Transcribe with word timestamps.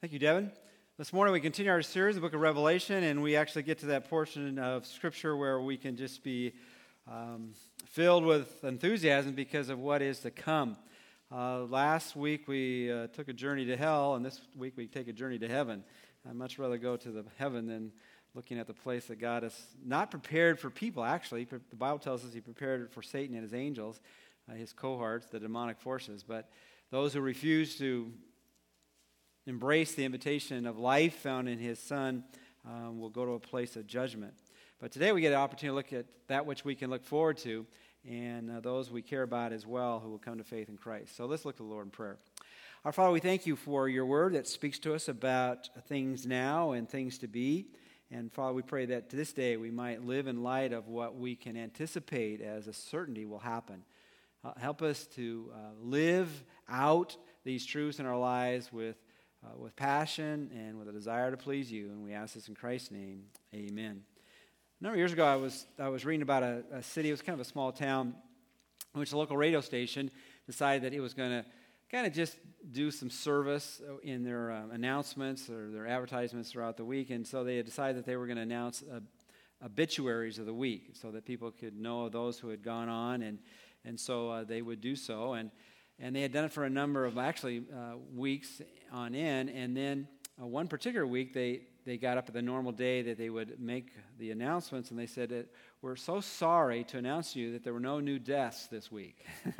Thank 0.00 0.12
you, 0.12 0.20
Devin. 0.20 0.52
This 0.96 1.12
morning 1.12 1.32
we 1.32 1.40
continue 1.40 1.72
our 1.72 1.82
series, 1.82 2.14
the 2.14 2.20
book 2.20 2.32
of 2.32 2.40
Revelation, 2.40 3.02
and 3.02 3.20
we 3.20 3.34
actually 3.34 3.64
get 3.64 3.78
to 3.80 3.86
that 3.86 4.08
portion 4.08 4.56
of 4.56 4.86
Scripture 4.86 5.36
where 5.36 5.60
we 5.60 5.76
can 5.76 5.96
just 5.96 6.22
be 6.22 6.52
um, 7.10 7.50
filled 7.84 8.24
with 8.24 8.62
enthusiasm 8.62 9.32
because 9.32 9.70
of 9.70 9.80
what 9.80 10.00
is 10.00 10.20
to 10.20 10.30
come. 10.30 10.76
Uh, 11.32 11.64
last 11.64 12.14
week 12.14 12.46
we 12.46 12.92
uh, 12.92 13.08
took 13.08 13.26
a 13.26 13.32
journey 13.32 13.64
to 13.64 13.76
hell, 13.76 14.14
and 14.14 14.24
this 14.24 14.40
week 14.56 14.74
we 14.76 14.86
take 14.86 15.08
a 15.08 15.12
journey 15.12 15.36
to 15.36 15.48
heaven. 15.48 15.82
I'd 16.30 16.36
much 16.36 16.60
rather 16.60 16.78
go 16.78 16.96
to 16.96 17.10
the 17.10 17.24
heaven 17.36 17.66
than 17.66 17.90
looking 18.36 18.60
at 18.60 18.68
the 18.68 18.74
place 18.74 19.06
that 19.06 19.18
God 19.18 19.42
has 19.42 19.60
not 19.84 20.12
prepared 20.12 20.60
for 20.60 20.70
people, 20.70 21.02
actually. 21.02 21.42
The 21.42 21.76
Bible 21.76 21.98
tells 21.98 22.24
us 22.24 22.32
He 22.32 22.40
prepared 22.40 22.82
it 22.82 22.92
for 22.92 23.02
Satan 23.02 23.34
and 23.34 23.42
his 23.42 23.52
angels, 23.52 23.98
uh, 24.48 24.54
his 24.54 24.72
cohorts, 24.72 25.26
the 25.26 25.40
demonic 25.40 25.80
forces. 25.80 26.22
But 26.22 26.48
those 26.92 27.14
who 27.14 27.20
refuse 27.20 27.76
to 27.78 28.12
embrace 29.48 29.94
the 29.94 30.04
invitation 30.04 30.66
of 30.66 30.78
life 30.78 31.14
found 31.16 31.48
in 31.48 31.58
his 31.58 31.78
son 31.78 32.22
um, 32.66 33.00
will 33.00 33.08
go 33.08 33.24
to 33.24 33.32
a 33.32 33.40
place 33.40 33.76
of 33.76 33.86
judgment. 33.86 34.34
But 34.78 34.92
today 34.92 35.10
we 35.12 35.22
get 35.22 35.32
an 35.32 35.38
opportunity 35.38 35.68
to 35.68 35.74
look 35.74 35.92
at 35.92 36.06
that 36.28 36.44
which 36.44 36.64
we 36.64 36.74
can 36.74 36.90
look 36.90 37.04
forward 37.04 37.38
to 37.38 37.66
and 38.08 38.50
uh, 38.50 38.60
those 38.60 38.90
we 38.90 39.02
care 39.02 39.22
about 39.22 39.52
as 39.52 39.66
well 39.66 40.00
who 40.00 40.10
will 40.10 40.18
come 40.18 40.38
to 40.38 40.44
faith 40.44 40.68
in 40.68 40.76
Christ. 40.76 41.16
So 41.16 41.26
let's 41.26 41.44
look 41.44 41.56
to 41.56 41.62
the 41.62 41.68
Lord 41.68 41.86
in 41.86 41.90
prayer. 41.90 42.18
Our 42.84 42.92
Father, 42.92 43.10
we 43.10 43.20
thank 43.20 43.46
you 43.46 43.56
for 43.56 43.88
your 43.88 44.06
word 44.06 44.34
that 44.34 44.46
speaks 44.46 44.78
to 44.80 44.94
us 44.94 45.08
about 45.08 45.68
things 45.88 46.26
now 46.26 46.72
and 46.72 46.88
things 46.88 47.18
to 47.18 47.26
be. 47.26 47.66
And 48.10 48.32
Father, 48.32 48.52
we 48.52 48.62
pray 48.62 48.86
that 48.86 49.10
to 49.10 49.16
this 49.16 49.32
day 49.32 49.56
we 49.56 49.70
might 49.70 50.04
live 50.04 50.26
in 50.26 50.42
light 50.42 50.72
of 50.72 50.88
what 50.88 51.16
we 51.16 51.34
can 51.34 51.56
anticipate 51.56 52.40
as 52.40 52.68
a 52.68 52.72
certainty 52.72 53.24
will 53.24 53.40
happen. 53.40 53.82
Uh, 54.44 54.52
help 54.58 54.82
us 54.82 55.06
to 55.06 55.50
uh, 55.52 55.58
live 55.82 56.44
out 56.68 57.16
these 57.44 57.66
truths 57.66 57.98
in 57.98 58.06
our 58.06 58.18
lives 58.18 58.72
with 58.72 58.96
uh, 59.44 59.56
with 59.56 59.76
passion 59.76 60.50
and 60.54 60.78
with 60.78 60.88
a 60.88 60.92
desire 60.92 61.30
to 61.30 61.36
please 61.36 61.70
you. 61.70 61.86
And 61.86 62.02
we 62.02 62.12
ask 62.12 62.34
this 62.34 62.48
in 62.48 62.54
Christ's 62.54 62.90
name. 62.90 63.24
Amen. 63.54 64.02
A 64.80 64.84
number 64.84 64.94
of 64.94 64.98
years 64.98 65.12
ago, 65.12 65.24
I 65.24 65.36
was, 65.36 65.66
I 65.78 65.88
was 65.88 66.04
reading 66.04 66.22
about 66.22 66.42
a, 66.42 66.62
a 66.72 66.82
city, 66.82 67.08
it 67.08 67.12
was 67.12 67.22
kind 67.22 67.34
of 67.34 67.40
a 67.40 67.48
small 67.48 67.72
town, 67.72 68.14
in 68.94 69.00
which 69.00 69.12
a 69.12 69.18
local 69.18 69.36
radio 69.36 69.60
station 69.60 70.10
decided 70.46 70.82
that 70.82 70.94
it 70.94 71.00
was 71.00 71.14
going 71.14 71.30
to 71.30 71.44
kind 71.90 72.06
of 72.06 72.12
just 72.12 72.36
do 72.72 72.90
some 72.90 73.10
service 73.10 73.80
in 74.02 74.22
their 74.22 74.52
uh, 74.52 74.62
announcements 74.72 75.48
or 75.48 75.70
their 75.70 75.86
advertisements 75.86 76.50
throughout 76.50 76.76
the 76.76 76.84
week. 76.84 77.10
And 77.10 77.26
so 77.26 77.44
they 77.44 77.56
had 77.56 77.66
decided 77.66 77.96
that 77.96 78.06
they 78.06 78.16
were 78.16 78.26
going 78.26 78.36
to 78.36 78.42
announce 78.42 78.82
uh, 78.82 79.00
obituaries 79.64 80.38
of 80.38 80.46
the 80.46 80.54
week 80.54 80.90
so 80.92 81.10
that 81.10 81.24
people 81.24 81.50
could 81.50 81.78
know 81.78 82.08
those 82.08 82.38
who 82.38 82.48
had 82.48 82.62
gone 82.62 82.88
on. 82.88 83.22
And, 83.22 83.38
and 83.84 83.98
so 83.98 84.30
uh, 84.30 84.44
they 84.44 84.62
would 84.62 84.80
do 84.80 84.94
so. 84.96 85.32
And 85.32 85.50
and 86.00 86.14
they 86.14 86.22
had 86.22 86.32
done 86.32 86.44
it 86.44 86.52
for 86.52 86.64
a 86.64 86.70
number 86.70 87.04
of 87.04 87.18
actually 87.18 87.64
uh, 87.74 87.96
weeks 88.14 88.62
on 88.92 89.14
end. 89.14 89.50
And 89.50 89.76
then 89.76 90.08
uh, 90.40 90.46
one 90.46 90.68
particular 90.68 91.06
week, 91.06 91.34
they, 91.34 91.62
they 91.84 91.96
got 91.96 92.18
up 92.18 92.28
at 92.28 92.34
the 92.34 92.42
normal 92.42 92.72
day 92.72 93.02
that 93.02 93.18
they 93.18 93.30
would 93.30 93.60
make 93.60 93.90
the 94.18 94.30
announcements, 94.30 94.90
and 94.90 94.98
they 94.98 95.06
said 95.06 95.46
we're 95.82 95.96
so 95.96 96.20
sorry 96.20 96.84
to 96.84 96.98
announce 96.98 97.32
to 97.32 97.40
you 97.40 97.52
that 97.52 97.64
there 97.64 97.72
were 97.72 97.80
no 97.80 97.98
new 98.00 98.18
deaths 98.18 98.66
this 98.68 98.92
week. 98.92 99.24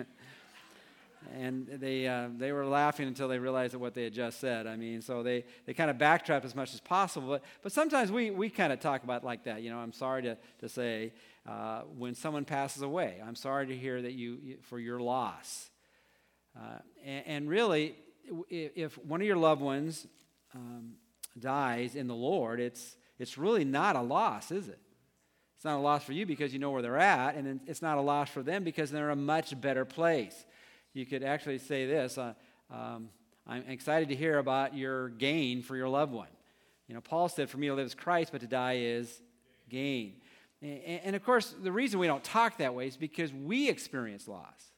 and 1.34 1.66
they, 1.66 2.06
uh, 2.06 2.28
they 2.36 2.52
were 2.52 2.64
laughing 2.64 3.08
until 3.08 3.28
they 3.28 3.38
realized 3.38 3.74
what 3.74 3.94
they 3.94 4.04
had 4.04 4.12
just 4.12 4.40
said. 4.40 4.66
I 4.66 4.76
mean, 4.76 5.02
so 5.02 5.22
they, 5.22 5.44
they 5.66 5.74
kind 5.74 5.90
of 5.90 5.98
backtracked 5.98 6.44
as 6.44 6.54
much 6.54 6.72
as 6.74 6.80
possible. 6.80 7.28
But, 7.28 7.44
but 7.62 7.72
sometimes 7.72 8.12
we, 8.12 8.30
we 8.30 8.48
kind 8.48 8.72
of 8.72 8.80
talk 8.80 9.02
about 9.02 9.24
like 9.24 9.44
that. 9.44 9.62
You 9.62 9.70
know, 9.70 9.78
I'm 9.78 9.92
sorry 9.92 10.22
to, 10.22 10.36
to 10.60 10.68
say 10.68 11.12
uh, 11.48 11.82
when 11.96 12.14
someone 12.14 12.44
passes 12.44 12.82
away, 12.82 13.20
I'm 13.26 13.34
sorry 13.34 13.66
to 13.66 13.76
hear 13.76 14.00
that 14.02 14.12
you, 14.12 14.58
for 14.62 14.78
your 14.78 15.00
loss. 15.00 15.70
Uh, 16.58 16.78
and, 17.04 17.26
and, 17.26 17.48
really, 17.48 17.94
if 18.50 18.98
one 18.98 19.20
of 19.20 19.26
your 19.26 19.36
loved 19.36 19.62
ones 19.62 20.06
um, 20.54 20.94
dies 21.38 21.94
in 21.94 22.08
the 22.08 22.14
Lord, 22.14 22.58
it's, 22.58 22.96
it's 23.18 23.38
really 23.38 23.64
not 23.64 23.94
a 23.94 24.02
loss, 24.02 24.50
is 24.50 24.68
it? 24.68 24.80
It's 25.56 25.64
not 25.64 25.76
a 25.76 25.80
loss 25.80 26.04
for 26.04 26.12
you 26.12 26.26
because 26.26 26.52
you 26.52 26.58
know 26.58 26.70
where 26.70 26.82
they're 26.82 26.98
at, 26.98 27.34
and 27.34 27.60
it's 27.66 27.82
not 27.82 27.98
a 27.98 28.00
loss 28.00 28.28
for 28.28 28.42
them 28.42 28.64
because 28.64 28.90
they're 28.90 29.10
in 29.10 29.18
a 29.18 29.20
much 29.20 29.60
better 29.60 29.84
place. 29.84 30.46
You 30.94 31.06
could 31.06 31.22
actually 31.22 31.58
say 31.58 31.86
this 31.86 32.18
uh, 32.18 32.34
um, 32.70 33.10
I'm 33.46 33.64
excited 33.68 34.10
to 34.10 34.14
hear 34.14 34.38
about 34.38 34.76
your 34.76 35.08
gain 35.08 35.62
for 35.62 35.76
your 35.76 35.88
loved 35.88 36.12
one. 36.12 36.28
You 36.86 36.94
know, 36.94 37.00
Paul 37.00 37.28
said, 37.28 37.48
For 37.48 37.58
me 37.58 37.68
to 37.68 37.74
live 37.74 37.86
is 37.86 37.94
Christ, 37.94 38.30
but 38.32 38.40
to 38.42 38.46
die 38.46 38.78
is 38.78 39.22
gain. 39.68 40.14
And, 40.60 41.00
and 41.04 41.16
of 41.16 41.24
course, 41.24 41.54
the 41.62 41.72
reason 41.72 41.98
we 41.98 42.06
don't 42.06 42.24
talk 42.24 42.58
that 42.58 42.74
way 42.74 42.86
is 42.86 42.96
because 42.96 43.32
we 43.32 43.68
experience 43.68 44.28
loss. 44.28 44.72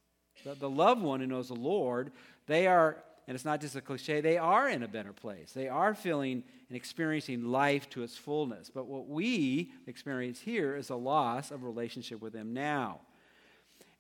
The, 0.45 0.55
the 0.55 0.71
loved 0.71 1.03
one 1.03 1.21
who 1.21 1.27
knows 1.27 1.49
the 1.49 1.55
Lord, 1.55 2.13
they 2.47 2.67
are, 2.67 2.97
and 3.27 3.35
it's 3.35 3.45
not 3.45 3.61
just 3.61 3.77
a 3.77 3.81
cliche, 3.81 4.21
they 4.21 4.39
are 4.39 4.69
in 4.69 4.83
a 4.83 4.89
better 4.89 5.13
place. 5.13 5.53
They 5.53 5.69
are 5.69 5.95
feeling 5.95 6.43
and 6.69 6.77
experiencing 6.77 7.45
life 7.45 7.91
to 7.91 8.03
its 8.03 8.17
fullness. 8.17 8.71
But 8.73 8.87
what 8.87 9.09
we 9.09 9.73
experience 9.87 10.41
here 10.41 10.77
is 10.77 10.91
a 10.91 10.97
loss 10.97 11.51
of 11.51 11.65
relationship 11.65 12.21
with 12.21 12.33
them 12.33 12.55
now. 12.55 13.01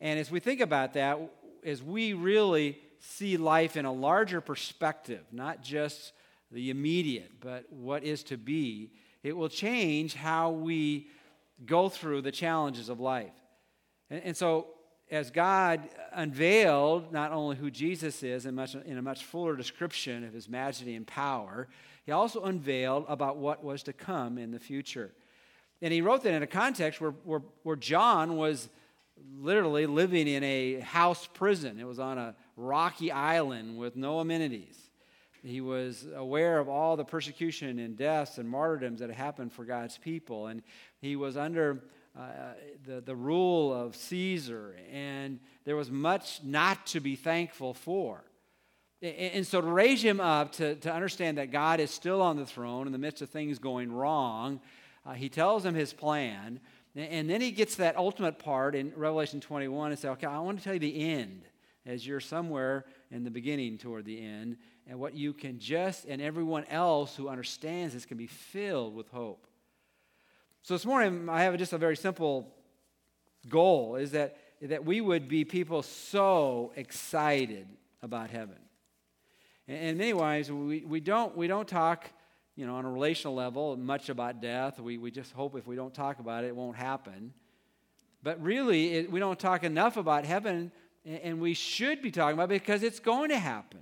And 0.00 0.18
as 0.18 0.30
we 0.30 0.40
think 0.40 0.60
about 0.60 0.94
that, 0.94 1.18
as 1.64 1.82
we 1.82 2.12
really 2.12 2.78
see 3.00 3.36
life 3.36 3.76
in 3.76 3.84
a 3.84 3.92
larger 3.92 4.40
perspective, 4.40 5.24
not 5.32 5.62
just 5.62 6.12
the 6.52 6.70
immediate, 6.70 7.32
but 7.40 7.70
what 7.72 8.04
is 8.04 8.22
to 8.24 8.36
be, 8.36 8.92
it 9.22 9.36
will 9.36 9.48
change 9.48 10.14
how 10.14 10.50
we 10.50 11.08
go 11.66 11.88
through 11.88 12.22
the 12.22 12.32
challenges 12.32 12.88
of 12.88 13.00
life. 13.00 13.32
And, 14.08 14.22
and 14.24 14.36
so 14.36 14.68
as 15.10 15.30
God 15.30 15.80
unveiled 16.12 17.12
not 17.12 17.32
only 17.32 17.56
who 17.56 17.70
Jesus 17.70 18.22
is 18.22 18.46
in, 18.46 18.54
much, 18.54 18.74
in 18.74 18.96
a 18.96 19.02
much 19.02 19.24
fuller 19.24 19.56
description 19.56 20.24
of 20.24 20.32
his 20.32 20.48
majesty 20.48 20.94
and 20.94 21.06
power, 21.06 21.68
he 22.04 22.12
also 22.12 22.44
unveiled 22.44 23.04
about 23.08 23.36
what 23.36 23.64
was 23.64 23.82
to 23.84 23.92
come 23.92 24.38
in 24.38 24.52
the 24.52 24.58
future. 24.58 25.12
And 25.82 25.92
he 25.92 26.00
wrote 26.00 26.22
that 26.22 26.34
in 26.34 26.42
a 26.42 26.46
context 26.46 27.00
where, 27.00 27.12
where, 27.24 27.42
where 27.62 27.76
John 27.76 28.36
was 28.36 28.68
literally 29.38 29.86
living 29.86 30.28
in 30.28 30.44
a 30.44 30.80
house 30.80 31.28
prison. 31.32 31.78
It 31.80 31.86
was 31.86 31.98
on 31.98 32.18
a 32.18 32.34
rocky 32.56 33.10
island 33.10 33.78
with 33.78 33.96
no 33.96 34.20
amenities. 34.20 34.90
He 35.42 35.60
was 35.60 36.06
aware 36.14 36.58
of 36.58 36.68
all 36.68 36.96
the 36.96 37.04
persecution 37.04 37.78
and 37.78 37.96
deaths 37.96 38.38
and 38.38 38.48
martyrdoms 38.48 39.00
that 39.00 39.08
had 39.08 39.16
happened 39.16 39.52
for 39.52 39.64
God's 39.64 39.96
people. 39.96 40.48
And 40.48 40.62
he 41.00 41.16
was 41.16 41.36
under 41.36 41.82
uh, 42.18 42.54
the, 42.84 43.00
the 43.00 43.14
rule 43.14 43.72
of 43.72 43.94
Caesar, 43.94 44.74
and 44.92 45.38
there 45.64 45.76
was 45.76 45.90
much 45.90 46.42
not 46.42 46.86
to 46.88 47.00
be 47.00 47.16
thankful 47.16 47.72
for. 47.72 48.24
And, 49.00 49.14
and 49.14 49.46
so, 49.46 49.60
to 49.60 49.66
raise 49.66 50.02
him 50.02 50.20
up 50.20 50.52
to, 50.52 50.74
to 50.76 50.92
understand 50.92 51.38
that 51.38 51.52
God 51.52 51.80
is 51.80 51.90
still 51.90 52.20
on 52.20 52.36
the 52.36 52.46
throne 52.46 52.86
in 52.86 52.92
the 52.92 52.98
midst 52.98 53.22
of 53.22 53.30
things 53.30 53.58
going 53.58 53.92
wrong, 53.92 54.60
uh, 55.06 55.12
he 55.12 55.28
tells 55.28 55.64
him 55.64 55.74
his 55.74 55.92
plan. 55.92 56.60
And 56.96 57.30
then 57.30 57.40
he 57.40 57.52
gets 57.52 57.76
that 57.76 57.96
ultimate 57.96 58.40
part 58.40 58.74
in 58.74 58.92
Revelation 58.96 59.40
21 59.40 59.92
and 59.92 59.98
say, 59.98 60.08
okay, 60.08 60.26
I 60.26 60.40
want 60.40 60.58
to 60.58 60.64
tell 60.64 60.74
you 60.74 60.80
the 60.80 61.12
end 61.12 61.42
as 61.86 62.06
you're 62.06 62.20
somewhere 62.20 62.84
in 63.10 63.24
the 63.24 63.30
beginning 63.30 63.78
toward 63.78 64.04
the 64.04 64.20
end, 64.20 64.56
and 64.86 64.98
what 64.98 65.14
you 65.14 65.32
can 65.32 65.58
just, 65.58 66.04
and 66.04 66.20
everyone 66.20 66.64
else 66.64 67.16
who 67.16 67.28
understands 67.28 67.94
this 67.94 68.04
can 68.04 68.16
be 68.16 68.26
filled 68.26 68.94
with 68.94 69.08
hope. 69.08 69.46
So 70.62 70.74
this 70.74 70.84
morning, 70.84 71.28
I 71.28 71.44
have 71.44 71.56
just 71.56 71.72
a 71.72 71.78
very 71.78 71.96
simple 71.96 72.54
goal 73.48 73.96
is 73.96 74.10
that, 74.12 74.36
that 74.60 74.84
we 74.84 75.00
would 75.00 75.28
be 75.28 75.44
people 75.44 75.82
so 75.82 76.72
excited 76.76 77.66
about 78.02 78.30
heaven. 78.30 78.58
And 79.66 79.98
many 79.98 80.12
ways, 80.12 80.50
we, 80.50 80.84
we, 80.84 81.00
don't, 81.00 81.36
we 81.36 81.46
don't 81.46 81.66
talk 81.66 82.10
you 82.56 82.66
know, 82.66 82.74
on 82.74 82.84
a 82.84 82.90
relational 82.90 83.34
level 83.34 83.76
much 83.76 84.10
about 84.10 84.42
death. 84.42 84.78
We, 84.78 84.98
we 84.98 85.10
just 85.10 85.32
hope 85.32 85.56
if 85.56 85.66
we 85.66 85.76
don't 85.76 85.94
talk 85.94 86.18
about 86.18 86.44
it, 86.44 86.48
it 86.48 86.56
won't 86.56 86.76
happen. 86.76 87.32
But 88.22 88.42
really, 88.42 88.94
it, 88.94 89.10
we 89.10 89.18
don't 89.18 89.38
talk 89.38 89.64
enough 89.64 89.96
about 89.96 90.26
heaven, 90.26 90.72
and, 91.06 91.20
and 91.20 91.40
we 91.40 91.54
should 91.54 92.02
be 92.02 92.10
talking 92.10 92.34
about 92.34 92.44
it 92.44 92.60
because 92.60 92.82
it's 92.82 93.00
going 93.00 93.30
to 93.30 93.38
happen. 93.38 93.80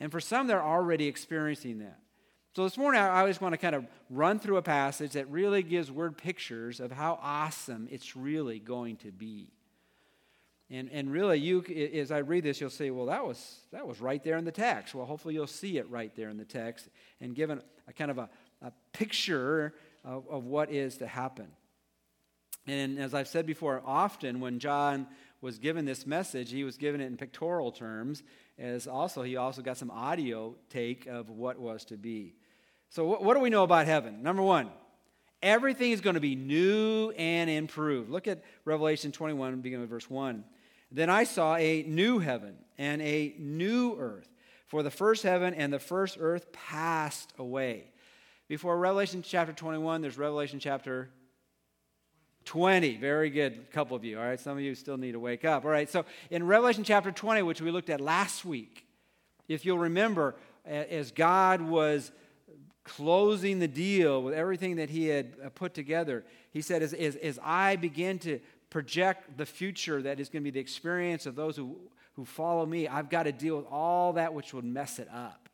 And 0.00 0.10
for 0.10 0.20
some, 0.20 0.46
they're 0.46 0.62
already 0.62 1.08
experiencing 1.08 1.80
that. 1.80 1.98
So 2.56 2.64
this 2.64 2.78
morning, 2.78 3.02
I 3.02 3.20
always 3.20 3.38
want 3.38 3.52
to 3.52 3.58
kind 3.58 3.74
of 3.74 3.84
run 4.08 4.38
through 4.38 4.56
a 4.56 4.62
passage 4.62 5.12
that 5.12 5.30
really 5.30 5.62
gives 5.62 5.92
word 5.92 6.16
pictures 6.16 6.80
of 6.80 6.90
how 6.90 7.18
awesome 7.20 7.86
it's 7.90 8.16
really 8.16 8.60
going 8.60 8.96
to 8.96 9.12
be. 9.12 9.48
And, 10.70 10.88
and 10.90 11.12
really, 11.12 11.38
you, 11.38 11.62
as 11.92 12.10
I 12.10 12.20
read 12.20 12.44
this, 12.44 12.58
you'll 12.58 12.70
say, 12.70 12.90
well, 12.90 13.04
that 13.04 13.26
was, 13.26 13.58
that 13.72 13.86
was 13.86 14.00
right 14.00 14.24
there 14.24 14.38
in 14.38 14.46
the 14.46 14.52
text. 14.52 14.94
Well, 14.94 15.04
hopefully, 15.04 15.34
you'll 15.34 15.46
see 15.46 15.76
it 15.76 15.90
right 15.90 16.16
there 16.16 16.30
in 16.30 16.38
the 16.38 16.46
text 16.46 16.88
and 17.20 17.34
given 17.34 17.60
a 17.88 17.92
kind 17.92 18.10
of 18.10 18.16
a, 18.16 18.30
a 18.62 18.72
picture 18.94 19.74
of, 20.02 20.26
of 20.30 20.44
what 20.46 20.70
is 20.72 20.96
to 20.96 21.06
happen. 21.06 21.48
And 22.66 22.98
as 22.98 23.12
I've 23.12 23.28
said 23.28 23.44
before, 23.44 23.82
often 23.84 24.40
when 24.40 24.60
John 24.60 25.08
was 25.42 25.58
given 25.58 25.84
this 25.84 26.06
message, 26.06 26.52
he 26.52 26.64
was 26.64 26.78
given 26.78 27.02
it 27.02 27.06
in 27.06 27.18
pictorial 27.18 27.70
terms, 27.70 28.22
as 28.58 28.86
also 28.86 29.20
he 29.20 29.36
also 29.36 29.60
got 29.60 29.76
some 29.76 29.90
audio 29.90 30.54
take 30.70 31.04
of 31.04 31.28
what 31.28 31.58
was 31.58 31.84
to 31.84 31.98
be. 31.98 32.32
So, 32.90 33.04
what, 33.04 33.22
what 33.22 33.34
do 33.34 33.40
we 33.40 33.50
know 33.50 33.62
about 33.62 33.86
heaven? 33.86 34.22
Number 34.22 34.42
one, 34.42 34.70
everything 35.42 35.92
is 35.92 36.00
going 36.00 36.14
to 36.14 36.20
be 36.20 36.34
new 36.34 37.10
and 37.16 37.50
improved. 37.50 38.10
Look 38.10 38.26
at 38.26 38.42
Revelation 38.64 39.12
21, 39.12 39.60
beginning 39.60 39.82
with 39.82 39.90
verse 39.90 40.08
1. 40.08 40.44
Then 40.90 41.10
I 41.10 41.24
saw 41.24 41.56
a 41.56 41.82
new 41.82 42.18
heaven 42.18 42.54
and 42.78 43.02
a 43.02 43.34
new 43.38 43.96
earth. 43.98 44.28
For 44.66 44.82
the 44.82 44.90
first 44.90 45.22
heaven 45.22 45.54
and 45.54 45.72
the 45.72 45.78
first 45.78 46.16
earth 46.20 46.52
passed 46.52 47.32
away. 47.38 47.92
Before 48.48 48.76
Revelation 48.78 49.22
chapter 49.22 49.52
21, 49.52 50.00
there's 50.00 50.18
Revelation 50.18 50.58
chapter 50.58 51.10
20. 52.46 52.96
Very 52.96 53.30
good, 53.30 53.66
a 53.68 53.72
couple 53.72 53.96
of 53.96 54.04
you. 54.04 54.18
All 54.18 54.24
right, 54.24 54.38
some 54.38 54.56
of 54.56 54.62
you 54.62 54.74
still 54.74 54.96
need 54.96 55.12
to 55.12 55.20
wake 55.20 55.44
up. 55.44 55.64
All 55.64 55.70
right, 55.70 55.90
so 55.90 56.04
in 56.30 56.46
Revelation 56.46 56.84
chapter 56.84 57.10
20, 57.10 57.42
which 57.42 57.60
we 57.60 57.70
looked 57.70 57.90
at 57.90 58.00
last 58.00 58.44
week, 58.44 58.86
if 59.48 59.64
you'll 59.64 59.78
remember, 59.78 60.36
as 60.64 61.10
God 61.10 61.60
was 61.60 62.10
closing 62.86 63.58
the 63.58 63.68
deal 63.68 64.22
with 64.22 64.32
everything 64.32 64.76
that 64.76 64.88
he 64.88 65.08
had 65.08 65.34
uh, 65.44 65.48
put 65.50 65.74
together, 65.74 66.24
he 66.52 66.62
said, 66.62 66.82
as, 66.82 66.94
as, 66.94 67.16
as 67.16 67.38
I 67.42 67.76
begin 67.76 68.18
to 68.20 68.38
project 68.70 69.36
the 69.36 69.44
future 69.44 70.00
that 70.02 70.20
is 70.20 70.28
going 70.28 70.42
to 70.42 70.44
be 70.44 70.54
the 70.54 70.60
experience 70.60 71.26
of 71.26 71.34
those 71.34 71.56
who, 71.56 71.76
who 72.14 72.24
follow 72.24 72.64
me, 72.64 72.86
I've 72.86 73.10
got 73.10 73.24
to 73.24 73.32
deal 73.32 73.56
with 73.56 73.66
all 73.66 74.12
that 74.14 74.32
which 74.32 74.54
would 74.54 74.64
mess 74.64 74.98
it 74.98 75.08
up. 75.12 75.48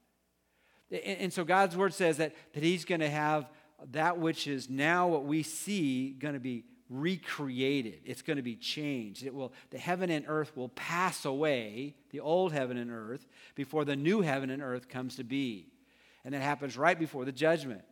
And, 0.90 1.18
and 1.18 1.32
so 1.32 1.42
God's 1.42 1.76
word 1.76 1.94
says 1.94 2.18
that, 2.18 2.34
that 2.52 2.62
he's 2.62 2.84
going 2.84 3.00
to 3.00 3.10
have 3.10 3.48
that 3.92 4.18
which 4.18 4.46
is 4.46 4.68
now 4.68 5.08
what 5.08 5.24
we 5.24 5.42
see 5.42 6.10
going 6.10 6.34
to 6.34 6.40
be 6.40 6.64
recreated. 6.90 8.00
It's 8.04 8.22
going 8.22 8.36
to 8.36 8.42
be 8.42 8.56
changed. 8.56 9.24
It 9.24 9.34
will, 9.34 9.52
the 9.70 9.78
heaven 9.78 10.10
and 10.10 10.26
earth 10.28 10.54
will 10.54 10.68
pass 10.68 11.24
away, 11.24 11.94
the 12.10 12.20
old 12.20 12.52
heaven 12.52 12.76
and 12.76 12.90
earth, 12.90 13.26
before 13.54 13.86
the 13.86 13.96
new 13.96 14.20
heaven 14.20 14.50
and 14.50 14.62
earth 14.62 14.88
comes 14.88 15.16
to 15.16 15.24
be. 15.24 15.72
And 16.24 16.34
it 16.34 16.42
happens 16.42 16.76
right 16.76 16.98
before 16.98 17.24
the 17.24 17.32
judgment. 17.32 17.82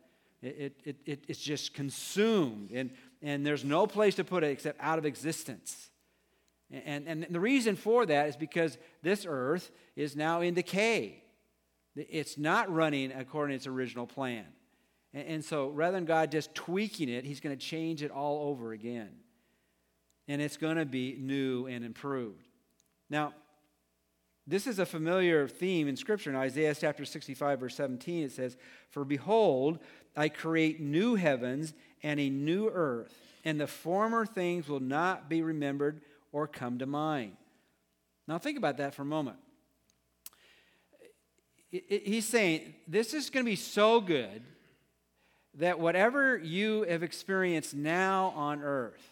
It, 0.41 0.75
it, 0.83 0.95
it, 1.05 1.23
it's 1.27 1.39
just 1.39 1.75
consumed, 1.75 2.71
and, 2.71 2.89
and 3.21 3.45
there's 3.45 3.63
no 3.63 3.85
place 3.85 4.15
to 4.15 4.23
put 4.23 4.43
it 4.43 4.47
except 4.47 4.79
out 4.81 4.97
of 4.97 5.05
existence. 5.05 5.91
And, 6.71 7.07
and 7.07 7.27
the 7.29 7.39
reason 7.39 7.75
for 7.75 8.05
that 8.05 8.27
is 8.29 8.35
because 8.35 8.77
this 9.03 9.25
earth 9.27 9.71
is 9.95 10.15
now 10.15 10.41
in 10.41 10.53
decay. 10.55 11.23
It's 11.95 12.37
not 12.37 12.73
running 12.73 13.11
according 13.11 13.53
to 13.53 13.55
its 13.57 13.67
original 13.67 14.07
plan. 14.07 14.45
And, 15.13 15.27
and 15.27 15.45
so 15.45 15.67
rather 15.69 15.97
than 15.97 16.05
God 16.05 16.31
just 16.31 16.55
tweaking 16.55 17.09
it, 17.09 17.25
He's 17.25 17.39
going 17.39 17.55
to 17.55 17.63
change 17.63 18.01
it 18.01 18.09
all 18.09 18.49
over 18.49 18.71
again. 18.71 19.09
And 20.27 20.41
it's 20.41 20.57
going 20.57 20.77
to 20.77 20.85
be 20.85 21.17
new 21.19 21.67
and 21.67 21.83
improved. 21.83 22.47
Now, 23.09 23.33
this 24.47 24.67
is 24.67 24.79
a 24.79 24.85
familiar 24.85 25.47
theme 25.47 25.87
in 25.87 25.95
Scripture. 25.95 26.29
In 26.29 26.35
Isaiah 26.35 26.75
chapter 26.75 27.05
65, 27.05 27.59
verse 27.59 27.75
17, 27.75 28.23
it 28.23 28.31
says, 28.31 28.57
For 28.89 29.05
behold, 29.05 29.79
I 30.15 30.29
create 30.29 30.79
new 30.79 31.15
heavens 31.15 31.73
and 32.03 32.19
a 32.19 32.29
new 32.29 32.67
earth, 32.67 33.15
and 33.45 33.59
the 33.59 33.67
former 33.67 34.25
things 34.25 34.67
will 34.67 34.79
not 34.79 35.29
be 35.29 35.41
remembered 35.41 36.01
or 36.31 36.47
come 36.47 36.79
to 36.79 36.85
mind. 36.85 37.37
Now, 38.27 38.37
think 38.37 38.57
about 38.57 38.77
that 38.77 38.93
for 38.93 39.03
a 39.03 39.05
moment. 39.05 39.37
He's 41.69 42.27
saying, 42.27 42.73
This 42.87 43.13
is 43.13 43.29
going 43.29 43.45
to 43.45 43.49
be 43.49 43.55
so 43.55 44.01
good 44.01 44.41
that 45.55 45.79
whatever 45.79 46.37
you 46.37 46.83
have 46.83 47.03
experienced 47.03 47.75
now 47.75 48.33
on 48.35 48.61
earth, 48.61 49.03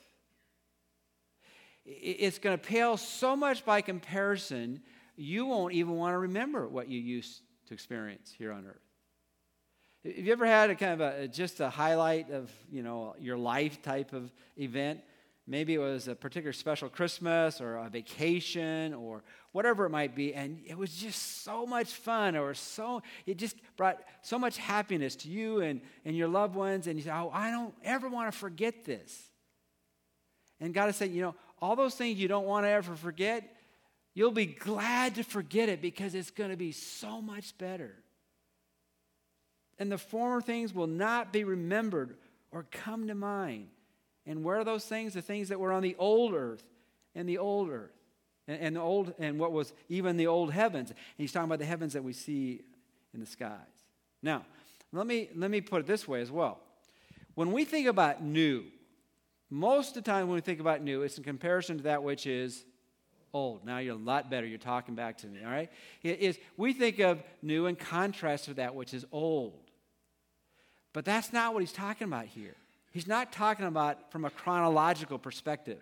it's 1.86 2.38
going 2.38 2.58
to 2.58 2.64
pale 2.64 2.98
so 2.98 3.36
much 3.36 3.66
by 3.66 3.82
comparison, 3.82 4.82
you 5.20 5.46
won't 5.46 5.74
even 5.74 5.96
want 5.96 6.14
to 6.14 6.20
remember 6.20 6.68
what 6.68 6.88
you 6.88 7.00
used 7.00 7.42
to 7.68 7.74
experience 7.74 8.34
here 8.38 8.52
on 8.52 8.66
earth. 8.66 8.82
Have 10.06 10.26
you 10.26 10.32
ever 10.32 10.46
had 10.46 10.70
a 10.70 10.76
kind 10.76 11.02
of 11.02 11.02
a, 11.02 11.28
just 11.28 11.60
a 11.60 11.70
highlight 11.70 12.32
of, 12.32 12.50
you 12.72 12.82
know, 12.84 13.16
your 13.20 13.38
life 13.38 13.82
type 13.82 14.14
of 14.14 14.32
event? 14.58 15.02
Maybe 15.46 15.74
it 15.74 15.80
was 15.80 16.08
a 16.08 16.16
particular 16.16 16.54
special 16.54 16.88
Christmas 16.88 17.60
or 17.60 17.78
a 17.78 17.90
vacation 17.90 18.94
or 18.94 19.24
whatever 19.52 19.86
it 19.86 19.90
might 19.90 20.16
be, 20.16 20.34
and 20.34 20.62
it 20.66 20.78
was 20.78 20.96
just 20.96 21.44
so 21.44 21.66
much 21.66 21.92
fun 21.92 22.38
or 22.38 22.54
so, 22.54 23.02
it 23.26 23.38
just 23.38 23.58
brought 23.76 24.00
so 24.22 24.38
much 24.40 24.58
happiness 24.58 25.16
to 25.18 25.28
you 25.28 25.62
and, 25.62 25.82
and 26.06 26.16
your 26.16 26.28
loved 26.28 26.56
ones, 26.56 26.88
and 26.88 26.98
you 26.98 27.04
say, 27.04 27.12
Oh, 27.12 27.32
I 27.34 27.50
don't 27.52 27.74
ever 27.84 28.08
want 28.08 28.32
to 28.32 28.38
forget 28.38 28.86
this. 28.86 29.24
And 30.62 30.74
God 30.74 30.90
is 30.90 30.96
saying, 30.96 31.14
You 31.14 31.24
know, 31.24 31.36
all 31.62 31.76
those 31.76 31.96
things 31.96 32.20
you 32.20 32.28
don't 32.28 32.46
want 32.46 32.66
to 32.66 32.70
ever 32.70 32.96
forget, 32.96 33.56
you'll 34.20 34.32
be 34.32 34.46
glad 34.46 35.16
to 35.16 35.24
forget 35.24 35.70
it 35.70 35.82
because 35.82 36.14
it's 36.14 36.30
going 36.30 36.50
to 36.50 36.58
be 36.58 36.74
so 36.74 37.22
much 37.22 37.58
better. 37.58 37.96
And 39.80 39.90
the 39.90 39.98
former 39.98 40.42
things 40.42 40.76
will 40.76 40.88
not 40.88 41.32
be 41.32 41.46
remembered 41.46 42.18
or 42.52 42.66
come 42.70 43.08
to 43.08 43.16
mind. 43.16 43.70
And 44.26 44.44
where 44.44 44.58
are 44.58 44.66
those 44.66 44.84
things? 44.84 45.14
The 45.14 45.22
things 45.22 45.48
that 45.48 45.58
were 45.58 45.72
on 45.72 45.84
the 45.84 45.96
old 45.98 46.34
earth 46.34 46.66
and 47.16 47.30
the 47.30 47.38
old 47.38 47.70
earth. 47.70 47.96
And, 48.46 48.60
and 48.60 48.76
the 48.76 48.82
old 48.82 49.14
and 49.20 49.40
what 49.40 49.54
was 49.54 49.72
even 49.88 50.18
the 50.18 50.28
old 50.28 50.52
heavens. 50.52 50.90
And 50.90 51.00
he's 51.18 51.32
talking 51.32 51.46
about 51.46 51.60
the 51.60 51.66
heavens 51.66 51.94
that 51.94 52.04
we 52.04 52.12
see 52.12 52.60
in 53.14 53.22
the 53.22 53.26
skies. 53.26 53.56
Now, 54.22 54.44
let 54.92 55.08
me 55.08 55.30
let 55.34 55.50
me 55.50 55.62
put 55.62 55.80
it 55.80 55.88
this 55.88 56.10
way 56.10 56.20
as 56.20 56.30
well. 56.30 56.60
When 57.36 57.54
we 57.54 57.64
think 57.64 57.88
about 57.88 58.22
new, 58.22 58.66
most 59.50 59.96
of 59.96 60.04
the 60.04 60.12
time 60.12 60.28
when 60.28 60.36
we 60.36 60.42
think 60.42 60.60
about 60.60 60.82
new, 60.82 61.04
it's 61.04 61.18
in 61.18 61.24
comparison 61.24 61.78
to 61.78 61.84
that 61.84 62.04
which 62.04 62.28
is 62.28 62.66
old. 63.34 63.66
Now 63.66 63.80
you're 63.80 63.96
a 63.96 63.98
lot 63.98 64.30
better. 64.30 64.46
You're 64.46 64.58
talking 64.58 64.96
back 64.96 65.18
to 65.20 65.28
me, 65.28 65.40
all 65.44 65.52
right? 65.52 65.70
It 66.04 66.20
is 66.20 66.38
we 66.58 66.74
think 66.74 67.00
of 67.00 67.22
new 67.42 67.66
in 67.68 67.76
contrast 67.76 68.46
to 68.46 68.54
that 68.56 68.76
which 68.76 68.94
is 68.94 69.06
old. 69.12 69.70
But 70.94 71.06
that's 71.06 71.32
not 71.32 71.54
what 71.54 71.60
he's 71.62 71.72
talking 71.72 72.06
about 72.06 72.26
here. 72.26 72.56
He's 72.92 73.08
not 73.08 73.32
talking 73.32 73.66
about 73.66 74.12
from 74.12 74.26
a 74.26 74.30
chronological 74.30 75.20
perspective. 75.20 75.80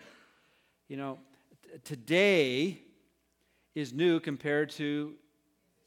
You 0.89 0.97
know, 0.97 1.19
t- 1.63 1.79
today 1.83 2.81
is 3.75 3.93
new 3.93 4.19
compared 4.19 4.69
to 4.71 5.13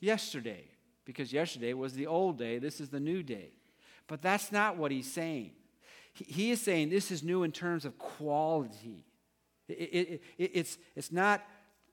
yesterday, 0.01 0.65
because 1.05 1.33
yesterday 1.33 1.75
was 1.75 1.93
the 1.93 2.07
old 2.07 2.39
day, 2.39 2.59
this 2.59 2.81
is 2.81 2.89
the 2.89 3.01
new 3.01 3.23
day. 3.23 3.51
But 4.07 4.23
that's 4.23 4.51
not 4.51 4.77
what 4.77 4.91
he's 4.91 5.11
saying. 5.11 5.53
He, 6.15 6.25
he 6.25 6.51
is 6.51 6.61
saying 6.61 6.89
this 6.89 7.11
is 7.11 7.23
new 7.23 7.43
in 7.43 7.53
terms 7.53 7.85
of 7.85 7.99
quality. 7.99 9.05
It, 9.71 9.75
it, 9.75 10.23
it, 10.39 10.51
it's, 10.55 10.79
it's, 10.97 11.13
not, 11.13 11.43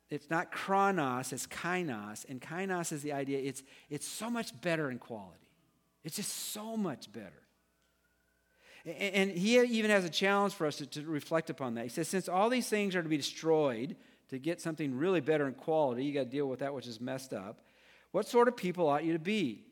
it's 0.09 0.29
not 0.29 0.51
chronos, 0.51 1.33
it's 1.33 1.47
kainos. 1.47 2.25
And 2.29 2.41
kainos 2.41 2.91
is 2.91 3.01
the 3.01 3.13
idea, 3.13 3.39
it's, 3.39 3.63
it's 3.89 4.07
so 4.07 4.29
much 4.29 4.59
better 4.61 4.89
in 4.89 4.99
quality. 4.99 5.47
It's 6.03 6.15
just 6.15 6.51
so 6.53 6.77
much 6.77 7.11
better. 7.11 7.43
And 8.85 9.31
he 9.31 9.59
even 9.59 9.91
has 9.91 10.05
a 10.05 10.09
challenge 10.09 10.53
for 10.53 10.65
us 10.65 10.77
to, 10.77 10.85
to, 10.85 11.01
reflect 11.01 11.49
upon 11.49 11.75
that. 11.75 11.83
He 11.83 11.89
says, 11.89 12.07
since 12.07 12.29
all 12.29 12.49
these 12.49 12.69
things 12.69 12.95
are 12.95 13.03
to 13.03 13.09
be 13.09 13.17
destroyed 13.17 13.97
to 14.29 14.39
get 14.39 14.61
something 14.61 14.97
really 14.97 15.19
better 15.19 15.45
in 15.45 15.55
quality, 15.55 16.05
you 16.05 16.13
got 16.13 16.23
to 16.23 16.29
deal 16.29 16.47
with 16.47 16.59
that 16.59 16.73
which 16.73 16.87
is 16.87 17.01
messed 17.01 17.33
up. 17.33 17.59
What 18.11 18.27
sort 18.27 18.47
of 18.47 18.55
people 18.55 18.87
ought 18.87 19.03
you 19.03 19.11
to 19.11 19.19
be? 19.19 19.65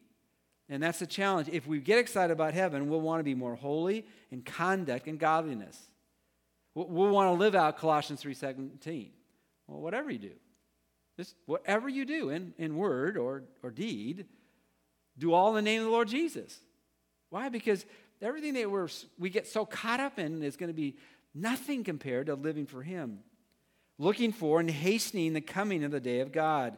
And 0.68 0.84
that's 0.84 1.00
the 1.00 1.07
challenge. 1.07 1.48
If 1.50 1.68
we 1.68 1.80
get 1.80 2.00
excited 2.00 2.34
about 2.34 2.54
heaven, 2.54 2.90
we'll 2.90 3.02
want 3.02 3.19
to 3.19 3.24
be 3.24 3.35
more 3.35 3.56
holy 3.56 4.06
in 4.31 4.42
conduct 4.42 5.07
and 5.07 5.18
godliness. 5.18 5.80
We'll, 6.76 7.10
want 7.10 7.30
to 7.30 7.40
live 7.40 7.56
out 7.56 7.78
Colossians 7.78 8.22
3.17. 8.22 9.10
Well, 9.68 9.80
whatever 9.80 10.12
you 10.12 10.20
do. 10.20 10.32
Just 11.18 11.36
whatever 11.46 11.88
you 11.88 12.04
do 12.04 12.30
in, 12.30 12.54
in 12.58 12.76
word 12.76 13.18
or, 13.18 13.44
or 13.64 13.72
deed, 13.72 14.26
do 15.18 15.34
all 15.34 15.50
in 15.50 15.56
the 15.56 15.62
name 15.62 15.80
of 15.80 15.86
the 15.86 15.92
Lord 15.92 16.10
Jesus. 16.10 16.60
Why? 17.30 17.48
Because 17.48 17.86
everything 18.22 18.54
that 18.56 18.70
we're, 18.70 18.90
we 19.18 19.30
get 19.30 19.48
so 19.48 19.66
caught 19.66 20.02
up 20.02 20.20
in 20.20 20.44
is 20.44 20.58
going 20.58 20.68
to 20.70 20.74
be 20.74 20.98
nothing 21.34 21.86
compared 21.86 22.28
to 22.28 22.36
living 22.36 22.66
for 22.66 22.84
Him, 22.84 23.20
looking 23.98 24.34
for 24.34 24.60
and 24.60 24.70
hastening 24.70 25.32
the 25.32 25.42
coming 25.42 25.86
of 25.86 25.92
the 25.92 26.02
day 26.02 26.20
of 26.20 26.34
God, 26.34 26.78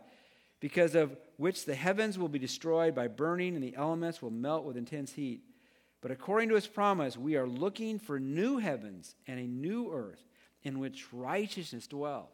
because 0.59 0.93
of 0.93 1.17
which 1.37 1.65
the 1.65 1.75
heavens 1.75 2.19
will 2.19 2.29
be 2.29 2.39
destroyed 2.39 2.93
by 2.93 3.07
burning 3.07 3.55
and 3.55 3.63
the 3.63 3.75
elements 3.75 4.21
will 4.21 4.31
melt 4.31 4.63
with 4.63 4.77
intense 4.77 5.13
heat. 5.13 5.41
But 6.01 6.11
according 6.11 6.49
to 6.49 6.55
His 6.55 6.67
promise, 6.67 7.17
we 7.17 7.35
are 7.35 7.47
looking 7.47 7.99
for 7.99 8.19
new 8.19 8.57
heavens 8.57 9.15
and 9.25 9.39
a 9.39 9.47
new 9.47 9.91
earth 9.91 10.23
in 10.63 10.79
which 10.79 11.11
righteousness 11.11 11.87
dwells. 11.87 12.33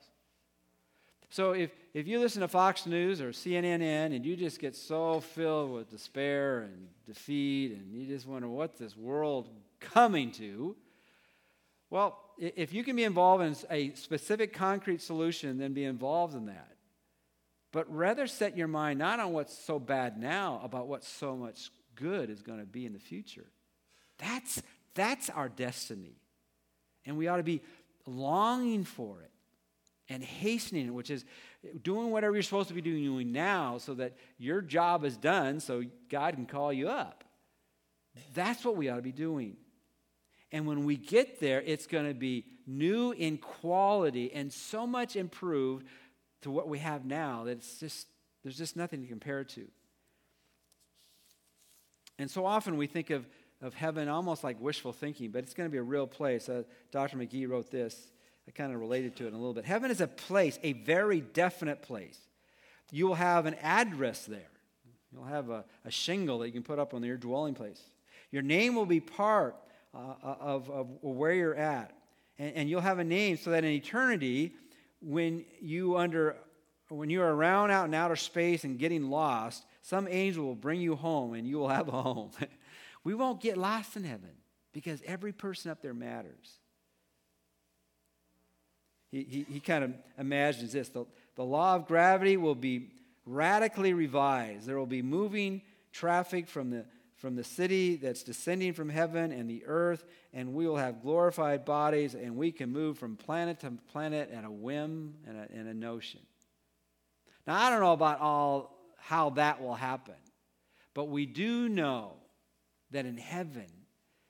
So 1.30 1.54
if, 1.54 1.72
if 1.96 2.08
you 2.08 2.20
listen 2.20 2.42
to 2.42 2.48
Fox 2.48 2.86
News 2.86 3.20
or 3.20 3.30
CNN 3.30 3.82
and 4.16 4.24
you 4.24 4.36
just 4.36 4.60
get 4.60 4.76
so 4.76 5.20
filled 5.20 5.72
with 5.72 5.90
despair 5.90 6.62
and 6.62 6.88
defeat 7.08 7.72
and 7.72 7.92
you 7.92 8.06
just 8.06 8.28
wonder 8.28 8.48
what's 8.48 8.78
this 8.78 8.96
world 8.96 9.50
coming 9.80 10.32
to, 10.34 10.76
well, 11.90 12.20
if 12.38 12.74
you 12.74 12.84
can 12.84 12.96
be 12.96 13.04
involved 13.04 13.44
in 13.44 13.56
a 13.72 13.96
specific 13.96 14.54
concrete 14.54 15.02
solution, 15.02 15.58
then 15.58 15.74
be 15.74 15.86
involved 15.86 16.36
in 16.36 16.46
that. 16.48 16.76
But 17.72 17.92
rather 17.92 18.28
set 18.28 18.56
your 18.56 18.68
mind 18.68 19.00
not 19.00 19.20
on 19.20 19.34
what's 19.34 19.58
so 19.58 19.80
bad 19.80 20.20
now, 20.20 20.62
about 20.64 20.88
what 20.88 21.04
so 21.04 21.36
much 21.36 21.72
good 21.96 22.30
is 22.30 22.42
going 22.44 22.60
to 22.60 22.66
be 22.66 22.86
in 22.86 22.94
the 22.94 23.00
future. 23.00 23.48
That's, 24.24 24.62
that's 24.96 25.30
our 25.30 25.50
destiny. 25.50 26.16
And 27.06 27.18
we 27.18 27.28
ought 27.28 27.38
to 27.38 27.44
be 27.44 27.62
longing 28.06 28.86
for 28.86 29.22
it 29.22 29.32
and 30.08 30.24
hastening 30.24 30.88
it, 30.88 30.94
which 30.94 31.10
is 31.10 31.26
doing 31.82 32.12
whatever 32.12 32.34
you're 32.34 32.44
supposed 32.44 32.70
to 32.70 32.74
be 32.74 32.82
doing 32.82 33.32
now 33.32 33.78
so 33.78 33.94
that 33.96 34.14
your 34.38 34.62
job 34.62 35.04
is 35.04 35.18
done 35.18 35.60
so 35.60 35.84
God 36.10 36.36
can 36.36 36.46
call 36.46 36.72
you 36.72 36.90
up. 36.90 37.24
That's 38.34 38.64
what 38.64 38.78
we 38.78 38.90
ought 38.90 38.98
to 38.98 39.02
be 39.02 39.12
doing. 39.12 39.58
And 40.52 40.68
when 40.68 40.86
we 40.86 40.96
get 40.98 41.40
there, 41.40 41.62
it's 41.62 41.88
going 41.88 42.08
to 42.08 42.14
be 42.14 42.46
new 42.66 43.12
in 43.12 43.38
quality 43.38 44.32
and 44.34 44.54
so 44.54 44.86
much 44.88 45.16
improved 45.16 45.86
to 46.44 46.52
what 46.52 46.68
we 46.70 46.80
have 46.80 47.06
now 47.06 47.46
that 47.46 47.58
it's 47.58 47.80
just 47.80 48.08
There's 48.44 48.58
just 48.58 48.76
nothing 48.76 49.02
to 49.02 49.08
compare 49.08 49.44
to. 49.44 49.68
And 52.20 52.30
so 52.30 52.46
often 52.46 52.78
we 52.78 52.88
think 52.88 53.10
of, 53.10 53.26
of 53.64 53.74
heaven 53.74 54.10
almost 54.10 54.44
like 54.44 54.60
wishful 54.60 54.92
thinking, 54.92 55.32
but 55.32 55.44
it's 55.44 55.54
going 55.54 55.68
to 55.68 55.72
be 55.72 55.78
a 55.78 55.84
real 55.84 56.06
place. 56.06 56.50
Uh, 56.50 56.64
Dr. 56.92 57.18
McGee 57.18 57.50
wrote 57.50 57.72
this. 57.72 58.12
I 58.46 58.52
kind 58.52 58.74
of 58.74 58.80
related 58.80 59.16
to 59.16 59.28
it 59.28 59.34
a 59.34 59.38
little 59.38 59.54
bit. 59.54 59.64
Heaven 59.64 59.90
is 59.90 60.02
a 60.02 60.08
place, 60.08 60.60
a 60.64 60.74
very 60.74 61.22
definite 61.22 61.82
place. 61.82 62.20
You 62.92 63.08
will 63.08 63.16
have 63.16 63.46
an 63.46 63.56
address 63.56 64.26
there. 64.26 64.50
You'll 65.14 65.24
have 65.24 65.50
a, 65.50 65.64
a 65.86 65.92
shingle 65.92 66.40
that 66.40 66.48
you 66.48 66.52
can 66.52 66.64
put 66.64 66.78
up 66.78 66.94
on 66.94 67.02
your 67.04 67.16
dwelling 67.16 67.54
place. 67.54 67.82
Your 68.32 68.42
name 68.42 68.76
will 68.76 68.86
be 68.86 69.00
part 69.00 69.56
uh, 69.94 70.16
of, 70.22 70.70
of 70.70 70.88
where 71.02 71.34
you're 71.34 71.56
at. 71.56 71.96
And, 72.38 72.56
and 72.56 72.70
you'll 72.70 72.82
have 72.82 73.00
a 73.00 73.04
name 73.04 73.38
so 73.38 73.52
that 73.52 73.64
in 73.64 73.72
eternity, 73.72 74.54
when 75.02 75.46
you 75.62 75.98
under 75.98 76.36
when 76.90 77.10
you're 77.10 77.34
around 77.34 77.72
out 77.72 77.88
in 77.88 77.94
outer 77.94 78.16
space 78.16 78.66
and 78.66 78.78
getting 78.78 79.10
lost, 79.10 79.64
some 79.82 80.08
angel 80.08 80.46
will 80.46 80.54
bring 80.54 80.80
you 80.80 80.96
home 80.96 81.34
and 81.34 81.48
you 81.48 81.58
will 81.58 81.70
have 81.70 81.88
a 81.88 81.92
home. 81.92 82.30
we 83.04 83.14
won't 83.14 83.42
get 83.42 83.58
lost 83.58 83.96
in 83.96 84.04
heaven 84.04 84.32
because 84.74 85.02
every 85.06 85.32
person 85.32 85.72
up 85.72 85.82
there 85.82 85.94
matters. 85.94 86.60
He, 89.12 89.24
he, 89.24 89.46
he 89.54 89.60
kind 89.60 89.84
of 89.84 89.94
imagines 90.18 90.74
this 90.74 90.90
the, 90.90 91.06
the 91.36 91.44
law 91.44 91.76
of 91.76 91.86
gravity 91.88 92.38
will 92.38 92.56
be 92.56 92.90
radically 93.26 93.94
revised. 93.94 94.66
There 94.66 94.78
will 94.78 94.86
be 94.86 95.02
moving 95.02 95.62
traffic 95.92 96.48
from 96.48 96.72
the, 96.72 96.86
from 97.18 97.36
the 97.36 97.44
city 97.44 97.96
that's 97.96 98.24
descending 98.24 98.74
from 98.74 98.90
heaven 98.90 99.32
and 99.32 99.48
the 99.50 99.64
earth, 99.68 100.04
and 100.34 100.54
we 100.54 100.68
will 100.68 100.78
have 100.78 101.04
glorified 101.04 101.64
bodies, 101.64 102.16
and 102.16 102.36
we 102.36 102.52
can 102.52 102.72
move 102.72 102.98
from 102.98 103.16
planet 103.16 103.60
to 103.60 103.74
planet 103.92 104.32
at 104.32 104.46
a 104.46 104.52
whim 104.52 105.14
and 105.28 105.38
a, 105.38 105.48
and 105.54 105.68
a 105.68 105.74
notion. 105.74 106.22
Now, 107.46 107.62
I 107.64 107.70
don't 107.70 107.82
know 107.82 107.94
about 107.94 108.20
all 108.20 108.76
how 108.98 109.32
that 109.32 109.62
will 109.62 109.76
happen, 109.76 110.16
but 110.94 111.06
we 111.06 111.26
do 111.26 111.70
know 111.70 112.14
that 112.94 113.06
in 113.06 113.18
heaven 113.18 113.68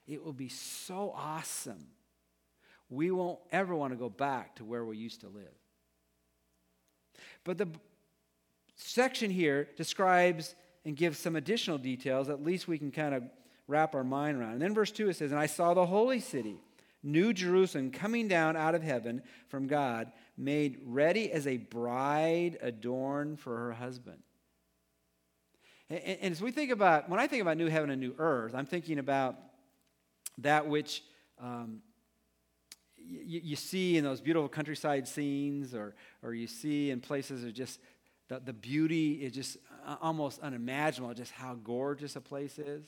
it 0.06 0.24
will 0.24 0.32
be 0.32 0.48
so 0.48 1.12
awesome. 1.16 1.86
We 2.90 3.10
won't 3.10 3.38
ever 3.50 3.74
want 3.74 3.92
to 3.92 3.96
go 3.96 4.10
back 4.10 4.56
to 4.56 4.64
where 4.64 4.84
we 4.84 4.96
used 4.96 5.22
to 5.22 5.28
live. 5.28 5.44
But 7.44 7.58
the 7.58 7.68
section 8.76 9.30
here 9.30 9.68
describes 9.76 10.54
and 10.84 10.96
gives 10.96 11.18
some 11.18 11.36
additional 11.36 11.78
details, 11.78 12.28
at 12.28 12.42
least 12.42 12.68
we 12.68 12.78
can 12.78 12.90
kind 12.90 13.14
of 13.14 13.22
wrap 13.66 13.94
our 13.94 14.04
mind 14.04 14.38
around. 14.38 14.52
And 14.52 14.62
then 14.62 14.74
verse 14.74 14.90
2 14.90 15.08
it 15.08 15.16
says, 15.16 15.30
And 15.30 15.40
I 15.40 15.46
saw 15.46 15.72
the 15.72 15.86
holy 15.86 16.20
city, 16.20 16.60
New 17.02 17.32
Jerusalem, 17.32 17.90
coming 17.90 18.28
down 18.28 18.56
out 18.56 18.74
of 18.74 18.82
heaven 18.82 19.22
from 19.48 19.66
God, 19.66 20.12
made 20.36 20.80
ready 20.84 21.32
as 21.32 21.46
a 21.46 21.56
bride 21.56 22.58
adorned 22.60 23.40
for 23.40 23.56
her 23.56 23.72
husband. 23.72 24.18
And, 25.94 26.18
and 26.20 26.32
as 26.32 26.42
we 26.42 26.50
think 26.50 26.70
about, 26.70 27.08
when 27.08 27.20
I 27.20 27.26
think 27.26 27.42
about 27.42 27.56
new 27.56 27.68
heaven 27.68 27.90
and 27.90 28.00
new 28.00 28.14
earth, 28.18 28.54
I'm 28.54 28.66
thinking 28.66 28.98
about 28.98 29.36
that 30.38 30.66
which 30.66 31.02
um, 31.40 31.80
you, 32.96 33.40
you 33.44 33.56
see 33.56 33.96
in 33.96 34.04
those 34.04 34.20
beautiful 34.20 34.48
countryside 34.48 35.06
scenes, 35.06 35.74
or, 35.74 35.94
or 36.22 36.34
you 36.34 36.46
see 36.46 36.90
in 36.90 37.00
places 37.00 37.42
that 37.42 37.52
just 37.52 37.78
the, 38.28 38.40
the 38.40 38.52
beauty 38.52 39.24
is 39.24 39.32
just 39.32 39.58
almost 40.00 40.40
unimaginable, 40.40 41.14
just 41.14 41.32
how 41.32 41.54
gorgeous 41.54 42.16
a 42.16 42.20
place 42.20 42.58
is. 42.58 42.84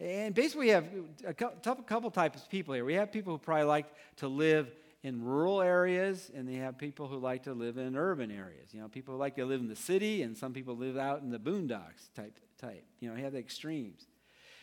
And 0.00 0.34
basically, 0.34 0.66
we 0.66 0.72
have 0.72 0.86
a 1.26 1.34
couple 1.34 2.10
types 2.10 2.42
of 2.42 2.48
people 2.48 2.74
here. 2.74 2.84
We 2.84 2.94
have 2.94 3.10
people 3.10 3.32
who 3.32 3.38
probably 3.38 3.64
like 3.64 3.86
to 4.16 4.28
live 4.28 4.68
in 5.02 5.22
rural 5.22 5.60
areas, 5.60 6.30
and 6.34 6.48
they 6.48 6.54
have 6.54 6.76
people 6.76 7.06
who 7.06 7.18
like 7.18 7.44
to 7.44 7.52
live 7.52 7.78
in 7.78 7.96
urban 7.96 8.30
areas. 8.30 8.72
You 8.72 8.80
know, 8.80 8.88
people 8.88 9.16
like 9.16 9.36
to 9.36 9.44
live 9.44 9.60
in 9.60 9.68
the 9.68 9.76
city, 9.76 10.22
and 10.22 10.36
some 10.36 10.52
people 10.52 10.76
live 10.76 10.96
out 10.96 11.22
in 11.22 11.30
the 11.30 11.38
boondocks 11.38 12.12
type. 12.14 12.38
type. 12.58 12.84
You 13.00 13.10
know, 13.10 13.16
you 13.16 13.24
have 13.24 13.32
the 13.32 13.38
extremes. 13.38 14.06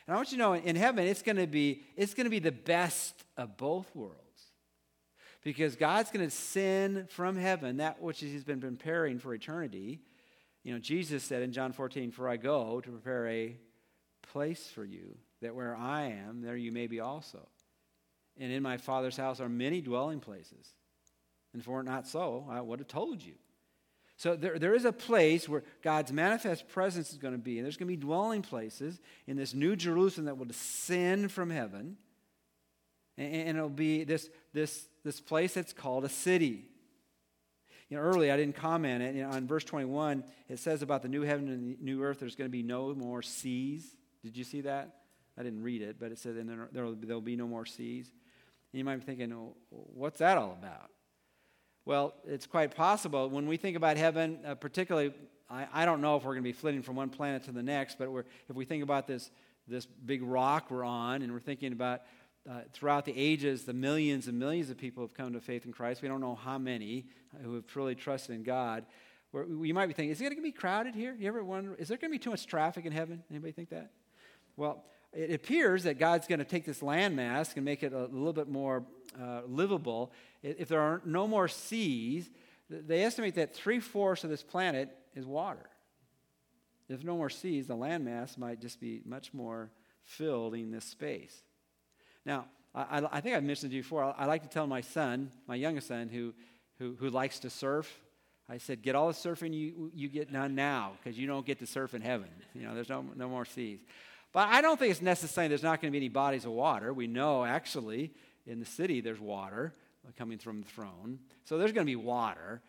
And 0.06 0.14
I 0.14 0.18
want 0.18 0.32
you 0.32 0.38
to 0.38 0.44
know, 0.44 0.54
in 0.54 0.76
heaven, 0.76 1.08
it's 1.08 1.22
going 1.22 1.38
to 1.38 1.48
be 1.48 1.84
it's 1.96 2.14
going 2.14 2.26
to 2.26 2.32
be 2.32 2.40
the 2.40 2.52
best 2.52 3.24
of 3.38 3.58
both 3.58 3.94
worlds 3.96 4.22
because 5.44 5.76
God's 5.76 6.12
going 6.12 6.26
to 6.26 6.36
send 6.36 7.10
from 7.10 7.38
heaven 7.38 7.78
that 7.78 8.02
which 8.02 8.20
He's 8.20 8.44
been 8.44 8.60
preparing 8.60 9.20
for 9.20 9.34
eternity. 9.34 10.02
You 10.64 10.74
know, 10.74 10.80
Jesus 10.80 11.24
said 11.24 11.44
in 11.44 11.54
John 11.54 11.72
14, 11.72 12.12
For 12.12 12.28
I 12.28 12.38
go 12.38 12.82
to 12.82 12.90
prepare 12.90 13.28
a 13.28 13.56
place 14.24 14.68
for 14.68 14.84
you, 14.84 15.16
that 15.42 15.56
where 15.56 15.76
I 15.76 16.08
am, 16.08 16.42
there 16.42 16.58
you 16.58 16.72
may 16.72 16.88
be 16.88 17.00
also. 17.00 17.48
And 18.40 18.52
in 18.52 18.62
my 18.64 18.78
Father's 18.78 19.18
house 19.18 19.40
are 19.40 19.50
many 19.50 19.82
dwelling 19.82 20.20
places. 20.20 20.74
And 21.54 21.62
if 21.62 21.68
it 21.68 21.72
were 21.72 21.84
not 21.84 22.08
so, 22.08 22.48
I 22.50 22.62
would 22.62 22.80
have 22.80 22.88
told 22.88 23.24
you. 23.24 23.36
So 24.18 24.36
there, 24.36 24.60
there 24.60 24.74
is 24.74 24.86
a 24.86 24.94
place 24.94 25.48
where 25.48 25.64
God's 25.82 26.12
manifest 26.12 26.68
presence 26.70 27.12
is 27.12 27.18
going 27.18 27.34
to 27.34 27.40
be. 27.40 27.58
And 27.58 27.66
there's 27.66 27.78
going 27.78 27.88
to 27.88 27.98
be 27.98 28.02
dwelling 28.02 28.42
places 28.42 29.00
in 29.28 29.38
this 29.38 29.54
new 29.54 29.76
Jerusalem 29.76 30.26
that 30.26 30.38
will 30.38 30.46
descend 30.46 31.32
from 31.32 31.50
heaven. 31.50 31.98
And, 33.18 33.34
and 33.34 33.58
it'll 33.58 33.70
be 33.70 34.04
this, 34.04 34.30
this 34.54 34.88
this 35.06 35.22
place 35.22 35.54
that's 35.54 35.72
called 35.72 36.04
a 36.04 36.10
city. 36.10 36.66
You 37.90 37.98
know, 37.98 38.04
early 38.04 38.32
I 38.32 38.38
didn't 38.38 38.56
comment 38.56 39.04
it. 39.04 39.16
You 39.16 39.24
know, 39.24 39.30
on 39.30 39.48
verse 39.48 39.64
21, 39.64 40.26
it 40.50 40.60
says 40.60 40.82
about 40.82 41.04
the 41.04 41.08
new 41.08 41.22
heaven 41.22 41.48
and 41.48 41.78
the 41.78 41.78
new 41.80 42.04
earth, 42.04 42.20
there's 42.20 42.36
going 42.36 42.50
to 42.50 42.52
be 42.52 42.64
no 42.64 42.94
more 42.96 43.22
seas. 43.22 43.86
Did 44.24 44.36
you 44.36 44.44
see 44.44 44.62
that? 44.62 45.04
I 45.38 45.44
didn't 45.44 45.62
read 45.62 45.84
it, 45.84 45.98
but 46.00 46.12
it 46.12 46.18
said 46.18 46.36
and 46.36 46.68
there 46.72 46.86
will 46.86 47.22
be 47.22 47.36
no 47.36 47.48
more 47.48 47.66
seas. 47.66 48.12
You 48.76 48.84
might 48.84 48.98
be 48.98 49.04
thinking, 49.04 49.30
well, 49.30 49.56
what's 49.70 50.20
that 50.20 50.38
all 50.38 50.58
about? 50.60 50.90
Well, 51.86 52.14
it's 52.28 52.46
quite 52.46 52.76
possible. 52.76 53.30
When 53.30 53.48
we 53.48 53.56
think 53.56 53.78
about 53.78 53.96
heaven, 53.96 54.40
uh, 54.46 54.56
particularly, 54.56 55.14
I, 55.50 55.68
I, 55.72 55.86
don't 55.86 56.02
know 56.02 56.18
if 56.18 56.24
we're 56.24 56.34
going 56.34 56.44
to 56.44 56.50
be 56.50 56.54
flitting 56.54 56.82
from 56.82 56.98
one 56.98 57.10
planet 57.10 57.44
to 57.44 57.52
the 57.52 57.64
next, 57.64 57.98
but 57.98 58.10
if 58.50 58.56
we 58.56 58.66
think 58.66 58.84
about 58.84 59.08
this, 59.08 59.32
this 59.66 59.86
big 59.86 60.24
rock 60.24 60.70
we're 60.70 60.84
on, 60.84 61.22
and 61.22 61.32
we're 61.32 61.40
thinking 61.40 61.72
about 61.72 62.02
uh, 62.50 62.62
throughout 62.74 63.06
the 63.06 63.14
ages, 63.16 63.64
the 63.64 63.74
millions 63.74 64.28
and 64.28 64.38
millions 64.38 64.70
of 64.70 64.78
people 64.78 65.04
have 65.04 65.14
come 65.14 65.32
to 65.34 65.40
faith 65.40 65.66
in 65.66 65.72
Christ. 65.72 66.02
We 66.02 66.10
don't 66.10 66.22
know 66.22 66.36
how 66.36 66.58
many 66.58 67.06
who 67.44 67.56
have 67.56 67.68
truly 67.68 67.96
trusted 67.96 68.36
in 68.36 68.44
God. 68.44 68.86
You 69.34 69.74
might 69.74 69.88
be 69.88 69.94
thinking, 69.94 70.12
is 70.12 70.20
it 70.20 70.26
going 70.26 70.36
to 70.36 70.42
be 70.42 70.52
crowded 70.52 70.96
here? 70.96 71.16
You 71.18 71.28
ever 71.30 71.44
wonder, 71.44 71.76
is 71.76 71.88
there 71.88 71.98
going 71.98 72.12
to 72.12 72.18
be 72.18 72.24
too 72.24 72.30
much 72.30 72.46
traffic 72.46 72.86
in 72.86 72.92
heaven? 72.92 73.24
Anybody 73.30 73.54
think 73.54 73.70
that? 73.70 73.92
Well, 74.58 74.84
it 75.16 75.34
appears 75.34 75.84
that 75.84 75.98
God's 75.98 76.28
going 76.28 76.40
to 76.40 76.46
take 76.46 76.66
this 76.66 76.82
landmass 76.82 77.56
and 77.56 77.64
make 77.64 77.84
it 77.84 77.94
a 77.94 78.04
little 78.04 78.34
bit 78.34 78.50
more 78.50 78.84
uh, 79.20 79.42
livable. 79.48 80.12
If 80.44 80.68
there 80.68 80.82
are 80.82 81.02
no 81.06 81.28
more 81.28 81.48
seas, 81.48 82.30
they 82.70 83.04
estimate 83.04 83.36
that 83.36 83.56
three 83.56 83.80
fourths 83.80 84.24
of 84.24 84.30
this 84.30 84.44
planet 84.44 84.90
is 85.16 85.26
water. 85.26 85.70
If 86.90 87.04
no 87.04 87.16
more 87.16 87.30
seas, 87.30 87.68
the 87.68 87.76
landmass 87.76 88.38
might 88.38 88.60
just 88.60 88.80
be 88.80 89.02
much 89.06 89.34
more 89.34 89.72
filled 90.04 90.54
in 90.54 90.72
this 90.72 90.86
space. 90.86 91.44
Now, 92.26 92.46
I, 92.74 93.08
I, 93.12 93.22
think 93.22 93.36
I've 93.36 93.44
mentioned 93.44 93.72
to 93.72 93.78
you 93.78 93.84
before, 93.84 94.04
I, 94.04 94.12
I, 94.12 94.26
like 94.26 94.44
to 94.44 94.50
tell 94.50 94.68
my 94.68 94.82
son, 94.82 95.32
my 95.48 95.56
youngest 95.56 95.88
son, 95.88 96.10
who, 96.10 96.34
who, 96.78 96.96
who 97.00 97.10
likes 97.10 97.40
to 97.40 97.50
surf, 97.50 98.02
I 98.50 98.58
said, 98.58 98.84
get 98.84 98.96
all 98.96 99.08
the 99.08 99.14
surfing 99.14 99.54
you, 99.54 99.92
you 99.96 100.10
get 100.10 100.32
done 100.32 100.54
now 100.54 100.92
because 101.02 101.18
you 101.18 101.26
don't 101.26 101.46
get 101.46 101.60
to 101.60 101.66
surf 101.66 101.96
in 101.96 102.02
heaven. 102.02 102.30
You 102.54 102.64
know, 102.64 102.76
there's 102.76 102.90
no, 102.90 103.06
no 103.16 103.30
more 103.30 103.46
seas. 103.46 103.80
But 104.36 104.50
I 104.50 104.60
don't 104.60 104.78
think 104.78 104.92
it's 104.92 105.02
necessary 105.02 105.48
there's 105.48 105.64
not 105.64 105.82
going 105.82 105.94
to 105.94 105.98
be 105.98 106.06
any 106.06 106.10
bodies 106.10 106.44
of 106.44 106.52
water. 106.52 106.94
We 106.94 107.08
know 107.08 107.46
actually 107.46 108.12
in 108.46 108.60
the 108.60 108.66
city 108.66 109.00
there's 109.00 109.22
water 109.22 109.74
coming 110.18 110.40
from 110.40 110.62
the 110.62 110.68
throne. 110.68 111.20
So 111.46 111.58
there's 111.58 111.72
going 111.72 111.88
to 111.88 111.90
be 111.90 111.96
water. 111.96 112.62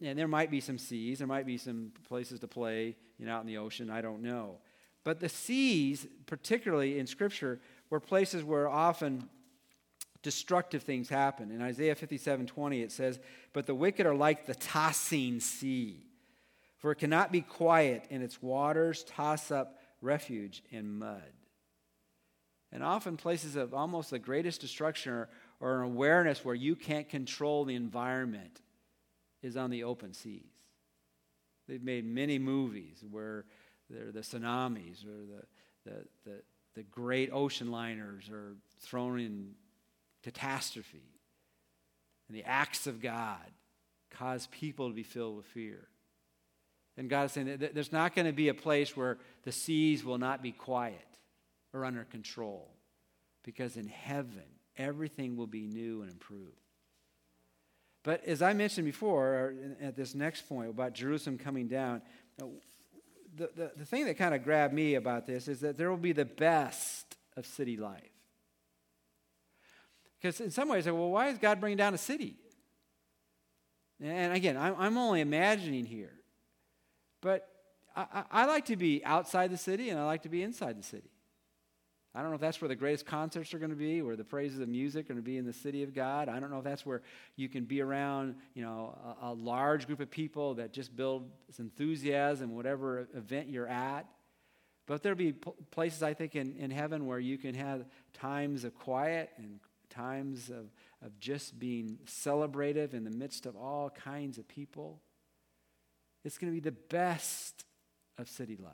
And 0.00 0.16
there 0.16 0.28
might 0.28 0.52
be 0.52 0.60
some 0.60 0.78
seas. 0.78 1.18
There 1.18 1.26
might 1.26 1.46
be 1.46 1.58
some 1.58 1.90
places 2.08 2.38
to 2.38 2.46
play 2.46 2.94
you 3.18 3.26
know, 3.26 3.34
out 3.34 3.40
in 3.40 3.48
the 3.48 3.58
ocean. 3.58 3.90
I 3.90 4.02
don't 4.02 4.22
know. 4.22 4.58
But 5.02 5.18
the 5.18 5.28
seas, 5.28 6.06
particularly 6.26 7.00
in 7.00 7.08
Scripture, 7.08 7.58
were 7.90 7.98
places 7.98 8.44
where 8.44 8.68
often 8.68 9.28
destructive 10.22 10.84
things 10.84 11.08
happen. 11.08 11.50
In 11.50 11.60
Isaiah 11.60 11.96
57 11.96 12.46
20, 12.46 12.82
it 12.82 12.92
says, 12.92 13.18
But 13.52 13.66
the 13.66 13.74
wicked 13.74 14.06
are 14.06 14.14
like 14.14 14.46
the 14.46 14.54
tossing 14.54 15.40
sea, 15.40 16.06
for 16.78 16.92
it 16.92 16.98
cannot 16.98 17.32
be 17.32 17.40
quiet, 17.40 18.04
and 18.12 18.22
its 18.22 18.40
waters 18.40 19.02
toss 19.02 19.50
up 19.50 19.79
refuge 20.00 20.62
in 20.70 20.98
mud. 20.98 21.32
And 22.72 22.84
often, 22.84 23.16
places 23.16 23.56
of 23.56 23.74
almost 23.74 24.10
the 24.10 24.18
greatest 24.18 24.60
destruction 24.60 25.12
or, 25.12 25.28
or 25.58 25.82
an 25.82 25.90
awareness 25.90 26.44
where 26.44 26.54
you 26.54 26.76
can't 26.76 27.08
control 27.08 27.64
the 27.64 27.74
environment 27.74 28.60
is 29.42 29.56
on 29.56 29.70
the 29.70 29.84
open 29.84 30.14
seas. 30.14 30.52
They've 31.68 31.82
made 31.82 32.04
many 32.04 32.38
movies 32.38 33.02
where 33.10 33.44
the 33.88 34.20
tsunamis 34.20 35.04
or 35.04 35.26
the, 35.26 35.90
the, 35.90 36.04
the, 36.24 36.42
the 36.74 36.82
great 36.82 37.30
ocean 37.32 37.70
liners 37.70 38.28
are 38.30 38.54
thrown 38.80 39.18
in 39.18 39.54
catastrophe. 40.22 41.18
And 42.28 42.36
the 42.36 42.44
acts 42.44 42.86
of 42.86 43.00
God 43.00 43.50
cause 44.10 44.46
people 44.52 44.88
to 44.88 44.94
be 44.94 45.02
filled 45.02 45.36
with 45.36 45.46
fear. 45.46 45.88
And 46.96 47.08
God 47.08 47.26
is 47.26 47.32
saying 47.32 47.58
that 47.58 47.74
there's 47.74 47.92
not 47.92 48.14
going 48.14 48.26
to 48.26 48.32
be 48.32 48.48
a 48.48 48.54
place 48.54 48.96
where 48.96 49.18
the 49.44 49.52
seas 49.52 50.04
will 50.04 50.18
not 50.18 50.42
be 50.42 50.52
quiet 50.52 51.06
or 51.72 51.84
under 51.84 52.04
control. 52.04 52.70
Because 53.42 53.76
in 53.76 53.86
heaven, 53.86 54.42
everything 54.76 55.36
will 55.36 55.46
be 55.46 55.66
new 55.66 56.02
and 56.02 56.10
improved. 56.10 56.56
But 58.02 58.24
as 58.24 58.42
I 58.42 58.52
mentioned 58.54 58.86
before, 58.86 59.54
at 59.80 59.96
this 59.96 60.14
next 60.14 60.48
point 60.48 60.70
about 60.70 60.94
Jerusalem 60.94 61.38
coming 61.38 61.68
down, 61.68 62.02
uh, 62.40 62.46
the, 63.36 63.50
the, 63.54 63.72
the 63.76 63.84
thing 63.84 64.06
that 64.06 64.16
kind 64.16 64.34
of 64.34 64.42
grabbed 64.42 64.74
me 64.74 64.94
about 64.94 65.26
this 65.26 65.48
is 65.48 65.60
that 65.60 65.76
there 65.76 65.90
will 65.90 65.96
be 65.96 66.12
the 66.12 66.24
best 66.24 67.16
of 67.36 67.46
city 67.46 67.76
life. 67.76 68.02
Because 70.20 70.40
in 70.40 70.50
some 70.50 70.68
ways, 70.68 70.86
well, 70.86 71.10
why 71.10 71.28
is 71.28 71.38
God 71.38 71.60
bringing 71.60 71.78
down 71.78 71.94
a 71.94 71.98
city? 71.98 72.36
And 74.02 74.32
again, 74.32 74.56
I'm, 74.56 74.74
I'm 74.78 74.98
only 74.98 75.20
imagining 75.20 75.86
here. 75.86 76.12
But 77.20 77.48
I, 77.94 78.24
I, 78.30 78.46
like 78.46 78.66
to 78.66 78.76
be 78.76 79.04
outside 79.04 79.50
the 79.50 79.56
city 79.56 79.90
and 79.90 79.98
I 79.98 80.04
like 80.04 80.22
to 80.22 80.28
be 80.28 80.42
inside 80.42 80.78
the 80.78 80.82
city. 80.82 81.10
I 82.14 82.22
don't 82.22 82.30
know 82.30 82.36
if 82.36 82.40
that's 82.40 82.60
where 82.60 82.68
the 82.68 82.76
greatest 82.76 83.06
concerts 83.06 83.54
are 83.54 83.58
going 83.58 83.70
to 83.70 83.76
be, 83.76 84.02
where 84.02 84.16
the 84.16 84.24
praises 84.24 84.58
of 84.58 84.68
music 84.68 85.06
are 85.06 85.14
going 85.14 85.22
to 85.22 85.22
be 85.22 85.36
in 85.36 85.46
the 85.46 85.52
city 85.52 85.84
of 85.84 85.94
God. 85.94 86.28
I 86.28 86.40
don't 86.40 86.50
know 86.50 86.58
if 86.58 86.64
that's 86.64 86.84
where 86.84 87.02
you 87.36 87.48
can 87.48 87.64
be 87.64 87.80
around, 87.80 88.34
you 88.54 88.64
know, 88.64 88.98
a, 89.22 89.28
a 89.28 89.32
large 89.32 89.86
group 89.86 90.00
of 90.00 90.10
people 90.10 90.54
that 90.54 90.72
just 90.72 90.96
build 90.96 91.30
enthusiasm, 91.58 92.56
whatever 92.56 93.08
event 93.14 93.48
you're 93.48 93.68
at. 93.68 94.06
But 94.86 95.04
there'll 95.04 95.16
be 95.16 95.32
places, 95.70 96.02
I 96.02 96.14
think, 96.14 96.34
in, 96.34 96.56
in 96.56 96.72
heaven 96.72 97.06
where 97.06 97.20
you 97.20 97.38
can 97.38 97.54
have 97.54 97.84
times 98.12 98.64
of 98.64 98.74
quiet 98.74 99.30
and 99.36 99.60
times 99.88 100.48
of, 100.48 100.72
of 101.04 101.16
just 101.20 101.60
being 101.60 101.98
celebrative 102.06 102.92
in 102.92 103.04
the 103.04 103.10
midst 103.10 103.46
of 103.46 103.54
all 103.54 103.90
kinds 103.90 104.36
of 104.36 104.48
people. 104.48 105.00
It's 106.24 106.38
going 106.38 106.52
to 106.52 106.54
be 106.54 106.60
the 106.60 106.76
best 106.76 107.64
of 108.18 108.28
city 108.28 108.56
life. 108.56 108.72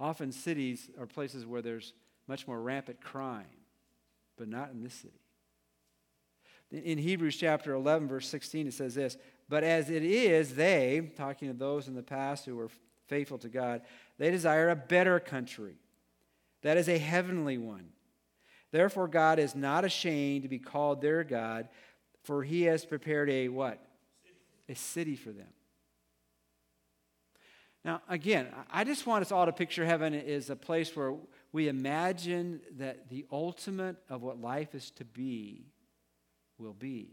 Often, 0.00 0.32
cities 0.32 0.90
are 0.98 1.06
places 1.06 1.46
where 1.46 1.62
there's 1.62 1.92
much 2.26 2.46
more 2.46 2.60
rampant 2.60 3.00
crime, 3.00 3.44
but 4.36 4.48
not 4.48 4.70
in 4.70 4.82
this 4.82 4.94
city. 4.94 5.20
In 6.70 6.98
Hebrews 6.98 7.36
chapter 7.36 7.72
11, 7.74 8.08
verse 8.08 8.28
16, 8.28 8.68
it 8.68 8.74
says 8.74 8.94
this 8.94 9.16
But 9.48 9.62
as 9.62 9.90
it 9.90 10.02
is, 10.02 10.54
they, 10.54 11.10
talking 11.16 11.48
to 11.48 11.54
those 11.54 11.88
in 11.88 11.94
the 11.94 12.02
past 12.02 12.44
who 12.44 12.56
were 12.56 12.70
faithful 13.06 13.38
to 13.38 13.48
God, 13.48 13.82
they 14.18 14.30
desire 14.30 14.70
a 14.70 14.76
better 14.76 15.20
country. 15.20 15.76
That 16.62 16.76
is 16.76 16.88
a 16.88 16.98
heavenly 16.98 17.58
one. 17.58 17.90
Therefore, 18.72 19.06
God 19.06 19.38
is 19.38 19.54
not 19.54 19.84
ashamed 19.84 20.42
to 20.42 20.48
be 20.48 20.58
called 20.58 21.00
their 21.00 21.22
God, 21.22 21.68
for 22.24 22.42
he 22.42 22.62
has 22.62 22.84
prepared 22.84 23.30
a 23.30 23.48
what? 23.48 23.84
A 24.68 24.74
city 24.74 25.14
for 25.14 25.30
them. 25.30 25.46
Now, 27.84 28.00
again, 28.08 28.48
I 28.70 28.84
just 28.84 29.06
want 29.06 29.22
us 29.22 29.30
all 29.30 29.44
to 29.44 29.52
picture 29.52 29.84
heaven 29.84 30.14
as 30.14 30.48
a 30.48 30.56
place 30.56 30.96
where 30.96 31.14
we 31.52 31.68
imagine 31.68 32.60
that 32.78 33.10
the 33.10 33.26
ultimate 33.30 33.96
of 34.08 34.22
what 34.22 34.40
life 34.40 34.74
is 34.74 34.90
to 34.92 35.04
be 35.04 35.66
will 36.58 36.72
be. 36.72 37.10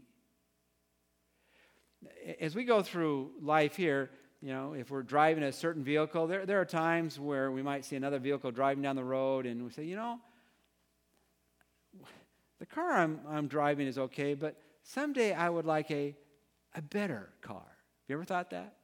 As 2.40 2.56
we 2.56 2.64
go 2.64 2.82
through 2.82 3.32
life 3.40 3.76
here, 3.76 4.10
you 4.40 4.48
know, 4.48 4.72
if 4.72 4.90
we're 4.90 5.02
driving 5.02 5.44
a 5.44 5.52
certain 5.52 5.84
vehicle, 5.84 6.26
there, 6.26 6.46
there 6.46 6.60
are 6.60 6.64
times 6.64 7.20
where 7.20 7.52
we 7.52 7.62
might 7.62 7.84
see 7.84 7.96
another 7.96 8.18
vehicle 8.18 8.50
driving 8.50 8.82
down 8.82 8.96
the 8.96 9.04
road 9.04 9.46
and 9.46 9.62
we 9.62 9.70
say, 9.70 9.84
you 9.84 9.94
know, 9.94 10.18
the 12.58 12.66
car 12.66 12.92
I'm, 12.92 13.20
I'm 13.28 13.46
driving 13.46 13.86
is 13.86 13.98
okay, 13.98 14.34
but 14.34 14.56
someday 14.82 15.34
I 15.34 15.50
would 15.50 15.66
like 15.66 15.90
a, 15.90 16.16
a 16.74 16.80
better 16.80 17.28
car. 17.42 17.60
Have 17.60 18.08
you 18.08 18.16
ever 18.16 18.24
thought 18.24 18.50
that? 18.50 18.76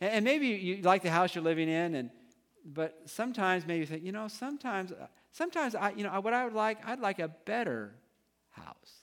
And, 0.00 0.10
and 0.10 0.24
maybe 0.24 0.48
you 0.48 0.82
like 0.82 1.02
the 1.02 1.10
house 1.10 1.34
you're 1.34 1.44
living 1.44 1.68
in, 1.68 1.94
and 1.94 2.10
but 2.64 3.00
sometimes 3.06 3.66
maybe 3.66 3.80
you 3.80 3.86
think, 3.86 4.02
you 4.02 4.12
know, 4.12 4.26
sometimes, 4.28 4.92
sometimes 5.30 5.74
I, 5.74 5.90
you 5.90 6.02
know, 6.02 6.20
what 6.20 6.34
I 6.34 6.44
would 6.44 6.52
like, 6.52 6.78
I'd 6.84 6.98
like 6.98 7.20
a 7.20 7.28
better 7.28 7.94
house. 8.50 9.02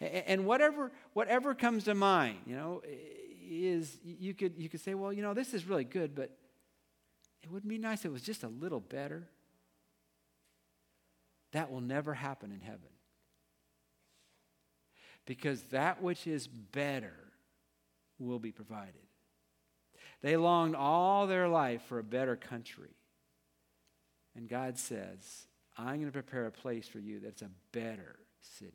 And 0.00 0.44
whatever, 0.44 0.92
whatever 1.14 1.54
comes 1.54 1.84
to 1.84 1.94
mind, 1.94 2.38
you 2.46 2.56
know, 2.56 2.82
is 3.48 3.98
you 4.04 4.34
could 4.34 4.54
you 4.58 4.68
could 4.68 4.80
say, 4.80 4.94
well, 4.94 5.12
you 5.12 5.22
know, 5.22 5.34
this 5.34 5.54
is 5.54 5.66
really 5.66 5.84
good, 5.84 6.14
but 6.14 6.30
it 7.42 7.50
wouldn't 7.50 7.68
be 7.68 7.78
nice 7.78 8.00
if 8.00 8.06
it 8.06 8.12
was 8.12 8.22
just 8.22 8.42
a 8.42 8.48
little 8.48 8.80
better. 8.80 9.28
That 11.52 11.70
will 11.70 11.80
never 11.80 12.12
happen 12.14 12.50
in 12.50 12.60
heaven. 12.60 12.80
Because 15.24 15.62
that 15.64 16.02
which 16.02 16.26
is 16.26 16.48
better 16.48 17.14
will 18.18 18.38
be 18.38 18.50
provided. 18.50 19.03
They 20.24 20.38
longed 20.38 20.74
all 20.74 21.26
their 21.26 21.48
life 21.48 21.82
for 21.82 21.98
a 21.98 22.02
better 22.02 22.34
country. 22.34 22.96
And 24.34 24.48
God 24.48 24.78
says, 24.78 25.18
I'm 25.76 25.96
going 25.96 26.06
to 26.06 26.12
prepare 26.12 26.46
a 26.46 26.50
place 26.50 26.88
for 26.88 26.98
you 26.98 27.20
that's 27.20 27.42
a 27.42 27.50
better 27.72 28.16
city. 28.40 28.72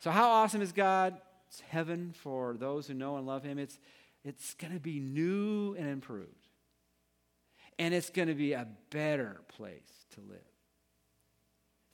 So, 0.00 0.10
how 0.10 0.28
awesome 0.28 0.60
is 0.60 0.72
God? 0.72 1.16
It's 1.48 1.60
heaven 1.60 2.12
for 2.14 2.58
those 2.58 2.86
who 2.86 2.92
know 2.92 3.16
and 3.16 3.26
love 3.26 3.42
Him. 3.42 3.58
It's, 3.58 3.78
it's 4.22 4.52
going 4.52 4.74
to 4.74 4.80
be 4.80 5.00
new 5.00 5.74
and 5.78 5.88
improved. 5.88 6.46
And 7.78 7.94
it's 7.94 8.10
going 8.10 8.28
to 8.28 8.34
be 8.34 8.52
a 8.52 8.68
better 8.90 9.40
place 9.56 10.04
to 10.14 10.20
live. 10.20 10.40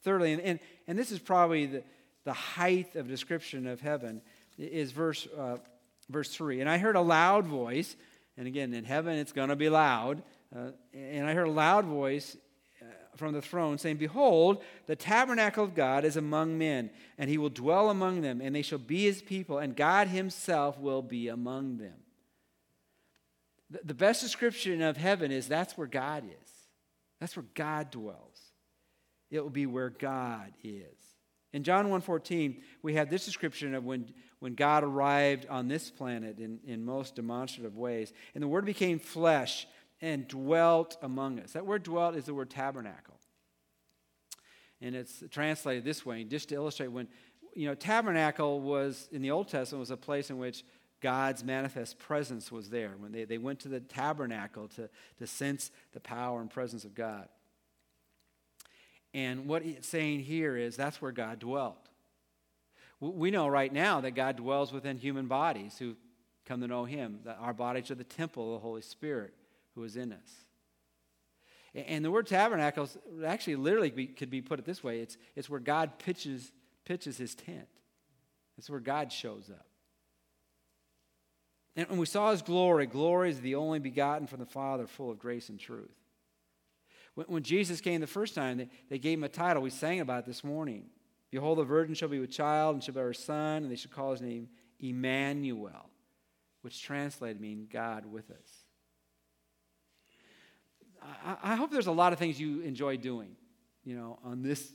Thirdly, 0.03 0.33
and, 0.33 0.42
and, 0.42 0.59
and 0.88 0.98
this 0.98 1.12
is 1.12 1.20
probably 1.20 1.66
the, 1.66 1.85
the 2.24 2.33
height 2.33 2.96
of 2.96 3.07
description 3.07 3.68
of 3.68 3.81
heaven, 3.81 4.22
is 4.59 4.90
verse 4.90 5.29
uh, 5.38 5.59
verse 6.11 6.35
3. 6.35 6.61
And 6.61 6.68
I 6.68 6.79
heard 6.79 6.96
a 6.96 7.01
loud 7.01 7.46
voice, 7.46 7.96
and 8.37 8.46
again, 8.46 8.75
in 8.75 8.85
heaven 8.85 9.16
it's 9.16 9.33
going 9.33 9.49
to 9.49 9.57
be 9.57 9.68
loud. 9.68 10.23
Uh, 10.55 10.70
and 10.92 11.27
I 11.27 11.35
heard 11.35 11.46
a 11.46 11.53
loud 11.53 11.85
voice 11.85 12.37
uh, 12.83 12.85
from 13.16 13.33
the 13.33 13.42
throne 13.42 13.79
saying, 13.79 13.96
Behold, 13.96 14.62
the 14.87 14.96
tabernacle 14.96 15.64
of 15.64 15.75
God 15.75 16.05
is 16.05 16.16
among 16.16 16.59
men, 16.59 16.90
and 17.18 17.31
he 17.31 17.38
will 17.38 17.51
dwell 17.51 17.90
among 17.90 18.20
them, 18.20 18.40
and 18.40 18.55
they 18.55 18.62
shall 18.62 18.79
be 18.79 19.05
his 19.05 19.23
people, 19.23 19.59
and 19.59 19.77
God 19.77 20.09
himself 20.09 20.79
will 20.79 21.03
be 21.03 21.29
among 21.29 21.79
them. 21.79 21.94
The, 23.85 23.94
best 23.94 24.20
description 24.20 24.83
of 24.83 24.96
heaven 24.96 25.31
is 25.31 25.46
that's 25.46 25.79
where 25.79 25.87
God 25.87 26.25
is, 26.25 26.51
that's 27.20 27.37
where 27.37 27.46
God 27.55 27.90
dwells. 27.92 28.40
It 29.31 29.40
will 29.40 29.51
be 29.51 29.66
where 29.66 29.90
God 29.90 30.53
is. 30.64 30.96
In 31.53 31.62
John 31.62 31.87
1.14, 31.87 32.61
we 32.83 32.94
have 32.94 33.11
this 33.11 33.25
description 33.25 33.75
of 33.75 33.85
when, 33.85 34.12
when 34.40 34.55
God 34.55 34.85
arrived 34.85 35.46
on 35.48 35.68
this 35.68 35.90
planet 35.90 36.38
in, 36.38 36.59
in 36.66 36.85
most 36.85 37.14
demonstrative 37.14 37.76
ways. 37.76 38.12
And 38.35 38.42
the 38.42 38.48
Word 38.48 38.64
became 38.64 38.98
flesh 38.98 39.66
and 40.00 40.26
dwelt 40.26 40.96
among 41.03 41.38
us. 41.40 41.53
That 41.53 41.66
word 41.66 41.83
dwelt 41.83 42.16
is 42.16 42.24
the 42.24 42.35
word 42.35 42.50
tabernacle. 42.50 43.14
And 44.81 44.94
it's 44.94 45.22
translated 45.31 45.85
this 45.85 46.07
way, 46.07 46.24
just 46.24 46.48
to 46.48 46.55
illustrate 46.55 46.88
when, 46.88 47.07
you 47.55 47.66
know, 47.66 47.74
tabernacle 47.74 48.61
was, 48.61 49.09
in 49.12 49.20
the 49.20 49.31
Old 49.31 49.48
Testament, 49.48 49.81
was 49.81 49.90
a 49.90 49.96
place 49.96 50.31
in 50.31 50.38
which 50.38 50.64
God's 51.03 51.44
manifest 51.44 51.98
presence 51.98 52.50
was 52.50 52.70
there. 52.70 52.94
When 52.98 53.12
they, 53.12 53.24
they 53.24 53.37
went 53.37 53.61
to 53.61 53.68
the 53.68 53.81
tabernacle 53.81 54.68
to, 54.68 54.88
to 55.18 55.26
sense 55.26 55.70
the 55.92 56.00
power 56.00 56.40
and 56.40 56.50
presence 56.50 56.85
of 56.85 56.94
God. 56.94 57.29
And 59.12 59.46
what 59.46 59.62
it's 59.62 59.88
saying 59.88 60.20
here 60.20 60.57
is 60.57 60.76
that's 60.76 61.03
where 61.03 61.12
God 61.12 61.40
dwelt. 61.40 61.89
We 63.01 63.31
know 63.31 63.49
right 63.49 63.73
now 63.73 64.03
that 64.03 64.11
God 64.13 64.37
dwells 64.37 64.73
within 64.73 64.99
human 64.99 65.27
bodies 65.27 65.79
who 65.79 65.97
come 66.45 66.61
to 66.61 66.69
know 66.69 66.85
Him, 66.85 67.21
that 67.25 67.39
our 67.41 67.55
bodies 67.55 67.91
are 67.91 67.95
the 67.95 68.05
temple 68.05 68.55
of 68.55 68.61
the 68.61 68.67
Holy 68.67 68.83
Spirit 68.83 69.33
who 69.75 69.85
is 69.85 69.97
in 69.97 70.13
us. 70.13 70.45
And 71.75 72.05
the 72.05 72.11
word 72.11 72.27
tabernacle 72.27 72.89
actually 73.25 73.57
literally 73.57 73.91
could 73.91 74.29
be 74.29 74.43
put 74.43 74.59
it 74.59 74.65
this 74.65 74.83
way 74.83 75.01
it's, 75.01 75.17
it's 75.37 75.49
where 75.49 75.61
God 75.61 75.99
pitches, 75.99 76.53
pitches 76.85 77.17
His 77.17 77.35
tent, 77.35 77.69
it's 78.59 78.69
where 78.69 78.81
God 78.81 79.13
shows 79.13 79.49
up. 79.49 79.67
And 81.77 81.99
we 81.99 82.07
saw 82.07 82.33
His 82.33 82.43
glory, 82.43 82.87
glory 82.87 83.31
is 83.31 83.41
the 83.41 83.55
only 83.55 83.79
begotten 83.79 84.27
from 84.27 84.41
the 84.41 84.47
Father, 84.47 84.87
full 84.87 85.11
of 85.11 85.19
grace 85.19 85.49
and 85.49 85.59
truth. 85.59 85.89
When, 87.15 87.27
when 87.29 87.43
Jesus 87.43 87.81
came 87.81 88.01
the 88.01 88.07
first 88.07 88.35
time, 88.35 88.59
they, 88.59 88.69
they 88.89 88.99
gave 88.99 89.19
him 89.19 89.25
a 89.25 89.29
title. 89.29 89.63
We 89.63 89.71
sang 89.71 90.01
about 90.01 90.21
it 90.21 90.27
this 90.27 90.45
morning. 90.45 90.87
Behold, 91.31 91.59
the 91.59 91.64
virgin 91.64 91.95
shall 91.95 92.09
be 92.09 92.19
with 92.19 92.31
child 92.31 92.75
and 92.75 92.83
shall 92.83 92.95
bear 92.95 93.11
a 93.11 93.14
son, 93.14 93.62
and 93.62 93.71
they 93.71 93.77
shall 93.77 93.93
call 93.93 94.11
his 94.11 94.21
name 94.21 94.49
Emmanuel, 94.81 95.88
which 96.62 96.83
translated 96.83 97.40
means 97.40 97.66
God 97.71 98.05
with 98.05 98.31
us. 98.31 98.64
I, 101.25 101.53
I 101.53 101.55
hope 101.55 101.71
there's 101.71 101.87
a 101.87 101.93
lot 101.93 102.12
of 102.12 102.19
things 102.19 102.40
you 102.40 102.61
enjoy 102.61 102.97
doing, 102.97 103.37
you 103.85 103.97
know, 103.97 104.19
on 104.25 104.43
this, 104.43 104.73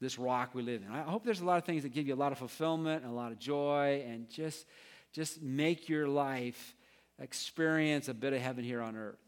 this 0.00 0.18
rock 0.18 0.54
we 0.54 0.62
live 0.62 0.82
in. 0.82 0.90
I 0.90 1.02
hope 1.02 1.24
there's 1.24 1.40
a 1.40 1.44
lot 1.44 1.58
of 1.58 1.64
things 1.64 1.82
that 1.82 1.90
give 1.90 2.06
you 2.06 2.14
a 2.14 2.16
lot 2.16 2.32
of 2.32 2.38
fulfillment 2.38 3.04
and 3.04 3.12
a 3.12 3.14
lot 3.14 3.30
of 3.30 3.38
joy 3.38 4.04
and 4.08 4.28
just, 4.28 4.66
just 5.12 5.42
make 5.42 5.88
your 5.88 6.08
life 6.08 6.74
experience 7.18 8.08
a 8.08 8.14
bit 8.14 8.32
of 8.32 8.40
heaven 8.40 8.64
here 8.64 8.80
on 8.80 8.96
earth. 8.96 9.18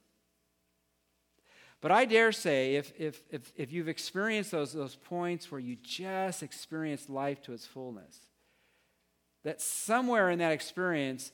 But 1.81 1.91
I 1.91 2.05
dare 2.05 2.31
say, 2.33 2.75
if, 2.77 2.93
if, 2.99 3.23
if, 3.31 3.53
if 3.57 3.73
you've 3.73 3.89
experienced 3.89 4.51
those, 4.51 4.73
those 4.73 4.97
points 4.97 5.51
where 5.51 5.61
you 5.61 5.77
just 5.83 6.43
experienced 6.43 7.09
life 7.09 7.41
to 7.43 7.53
its 7.53 7.67
fullness, 7.67 8.19
that 9.45 9.63
somewhere 9.63 10.29
in 10.29 10.41
that 10.41 10.53
experience, 10.53 11.33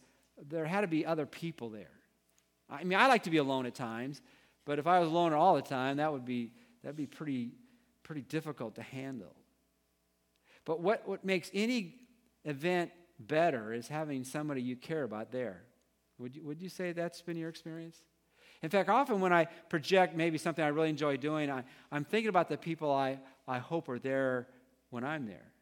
there 0.49 0.65
had 0.67 0.83
to 0.83 0.87
be 0.87 1.05
other 1.05 1.27
people 1.27 1.69
there. 1.71 1.91
I 2.71 2.85
mean, 2.85 2.99
I 2.99 3.09
like 3.09 3.25
to 3.25 3.31
be 3.31 3.39
alone 3.39 3.67
at 3.67 3.75
times, 3.75 4.21
but 4.65 4.79
if 4.79 4.87
I 4.87 5.01
was 5.01 5.09
alone 5.09 5.33
all 5.33 5.57
the 5.57 5.63
time, 5.63 5.97
that 5.97 6.13
would 6.13 6.25
be, 6.25 6.53
that'd 6.83 6.97
be 6.97 7.07
pretty, 7.07 7.51
pretty 8.05 8.23
difficult 8.23 8.77
to 8.77 8.83
handle. 8.83 9.35
But 10.65 10.81
what, 10.81 11.09
what 11.09 11.25
makes 11.25 11.51
any 11.55 11.97
event 12.45 12.91
better 13.19 13.73
is 13.73 13.89
having 13.89 14.25
somebody 14.25 14.63
you 14.63 14.77
care 14.77 15.03
about 15.03 15.33
there. 15.33 15.63
Would 16.19 16.37
you, 16.37 16.45
would 16.45 16.63
you 16.63 16.69
say 16.69 16.93
that's 16.93 17.21
been 17.23 17.37
your 17.37 17.49
experience? 17.49 18.03
In 18.63 18.71
fact, 18.71 18.89
often 18.89 19.21
when 19.21 19.33
I 19.33 19.47
project 19.69 20.17
maybe 20.17 20.39
something 20.39 20.65
I 20.65 20.69
really 20.69 20.89
enjoy 20.89 21.17
doing, 21.17 21.51
I, 21.51 21.65
I'm 21.93 22.05
thinking 22.05 22.29
about 22.29 22.49
the 22.49 22.57
people 22.57 22.91
I, 22.91 23.19
I 23.47 23.59
hope 23.59 23.89
are 23.89 23.99
there 23.99 24.49
when 24.91 25.05
I'm 25.05 25.27
there. 25.27 25.53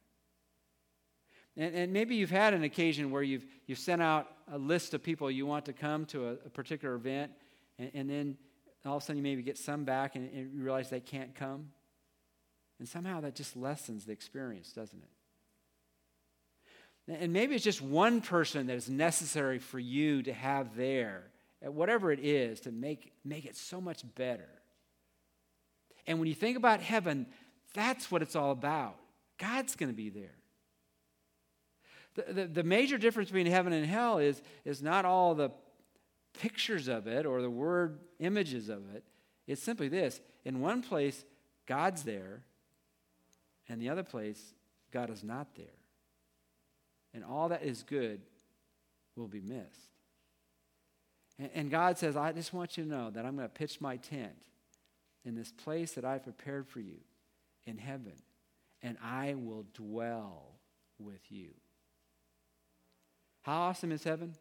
And, 1.56 1.74
and 1.74 1.92
maybe 1.92 2.16
you've 2.16 2.30
had 2.30 2.54
an 2.54 2.64
occasion 2.64 3.10
where 3.10 3.22
you've, 3.22 3.46
you've 3.66 3.78
sent 3.78 4.02
out 4.02 4.28
a 4.50 4.58
list 4.58 4.94
of 4.94 5.02
people 5.02 5.30
you 5.30 5.46
want 5.46 5.64
to 5.66 5.72
come 5.72 6.06
to 6.06 6.28
a, 6.28 6.32
a 6.32 6.50
particular 6.50 6.94
event, 6.94 7.32
and, 7.78 7.90
and, 7.94 8.10
then 8.10 8.36
all 8.84 8.96
of 8.96 9.02
a 9.02 9.06
sudden 9.06 9.16
you 9.16 9.22
maybe 9.22 9.42
get 9.42 9.58
some 9.58 9.84
back 9.84 10.14
and, 10.14 10.30
and 10.32 10.52
you 10.54 10.62
realize 10.62 10.90
they 10.90 11.00
can't 11.00 11.34
come. 11.34 11.70
And 12.78 12.88
somehow 12.88 13.20
that 13.20 13.34
just 13.34 13.56
lessens 13.56 14.04
the 14.04 14.12
experience, 14.12 14.72
doesn't 14.72 15.02
it? 15.02 15.08
And 17.06 17.32
maybe 17.32 17.54
it's 17.54 17.64
just 17.64 17.82
one 17.82 18.20
person 18.20 18.66
that 18.68 18.76
is 18.76 18.88
necessary 18.88 19.58
for 19.58 19.78
you 19.78 20.22
to 20.22 20.32
have 20.32 20.74
there, 20.76 21.24
whatever 21.60 22.12
it 22.12 22.20
is, 22.20 22.60
to 22.60 22.72
make, 22.72 23.12
make 23.24 23.44
it 23.44 23.56
so 23.56 23.80
much 23.80 24.02
better. 24.14 24.48
And 26.06 26.18
when 26.18 26.28
you 26.28 26.34
think 26.34 26.56
about 26.56 26.80
heaven, 26.80 27.26
that's 27.72 28.10
what 28.10 28.22
it's 28.22 28.36
all 28.36 28.50
about. 28.50 28.96
God's 29.38 29.74
going 29.76 29.90
to 29.90 29.96
be 29.96 30.10
there. 30.10 30.36
The, 32.14 32.32
the, 32.32 32.46
the, 32.46 32.62
major 32.62 32.96
difference 32.98 33.30
between 33.30 33.46
heaven 33.46 33.72
and 33.72 33.84
hell 33.84 34.18
is, 34.18 34.40
is 34.64 34.82
not 34.82 35.04
all 35.04 35.34
the 35.34 35.50
pictures 36.40 36.86
of 36.86 37.06
it 37.06 37.26
or 37.26 37.42
the 37.42 37.50
word 37.50 37.98
images 38.20 38.68
of 38.68 38.94
it. 38.94 39.02
It's 39.46 39.62
simply 39.62 39.88
this 39.88 40.20
in 40.44 40.60
one 40.60 40.82
place, 40.82 41.24
God's 41.66 42.02
there, 42.04 42.42
and 43.68 43.80
the 43.80 43.88
other 43.88 44.02
place, 44.02 44.54
God 44.92 45.10
is 45.10 45.24
not 45.24 45.54
there. 45.56 45.66
And 47.12 47.24
all 47.24 47.48
that 47.48 47.62
is 47.62 47.82
good 47.82 48.20
will 49.16 49.28
be 49.28 49.40
missed. 49.40 49.93
And, 51.38 51.70
God 51.70 51.98
says, 51.98 52.16
I 52.16 52.30
just 52.32 52.52
want 52.52 52.76
you 52.76 52.84
to 52.84 52.88
know 52.88 53.10
that 53.10 53.24
I'm 53.24 53.34
going 53.34 53.48
to 53.48 53.52
pitch 53.52 53.80
my 53.80 53.96
tent 53.96 54.36
in 55.24 55.34
this 55.34 55.50
place 55.50 55.92
that 55.92 56.04
I've 56.04 56.22
prepared 56.22 56.68
for 56.68 56.78
you 56.78 56.98
in 57.66 57.78
heaven, 57.78 58.12
and 58.82 58.96
I 59.02 59.34
will 59.34 59.64
dwell 59.74 60.52
with 60.98 61.20
you. 61.30 61.48
How 63.42 63.62
awesome 63.62 63.90
is 63.90 64.04
heaven? 64.04 64.34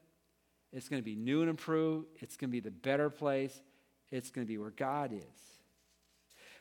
It's 0.72 0.88
going 0.88 1.02
to 1.02 1.06
be 1.06 1.16
new 1.16 1.42
and 1.42 1.50
improved. 1.50 2.08
It's 2.20 2.38
going 2.38 2.50
to 2.50 2.52
be 2.52 2.60
the 2.60 2.72
better 2.72 3.10
place. 3.10 3.60
It's 4.12 4.30
going 4.30 4.46
to 4.46 4.52
be 4.52 4.58
where 4.58 4.72
God 4.72 5.14
is. 5.14 5.24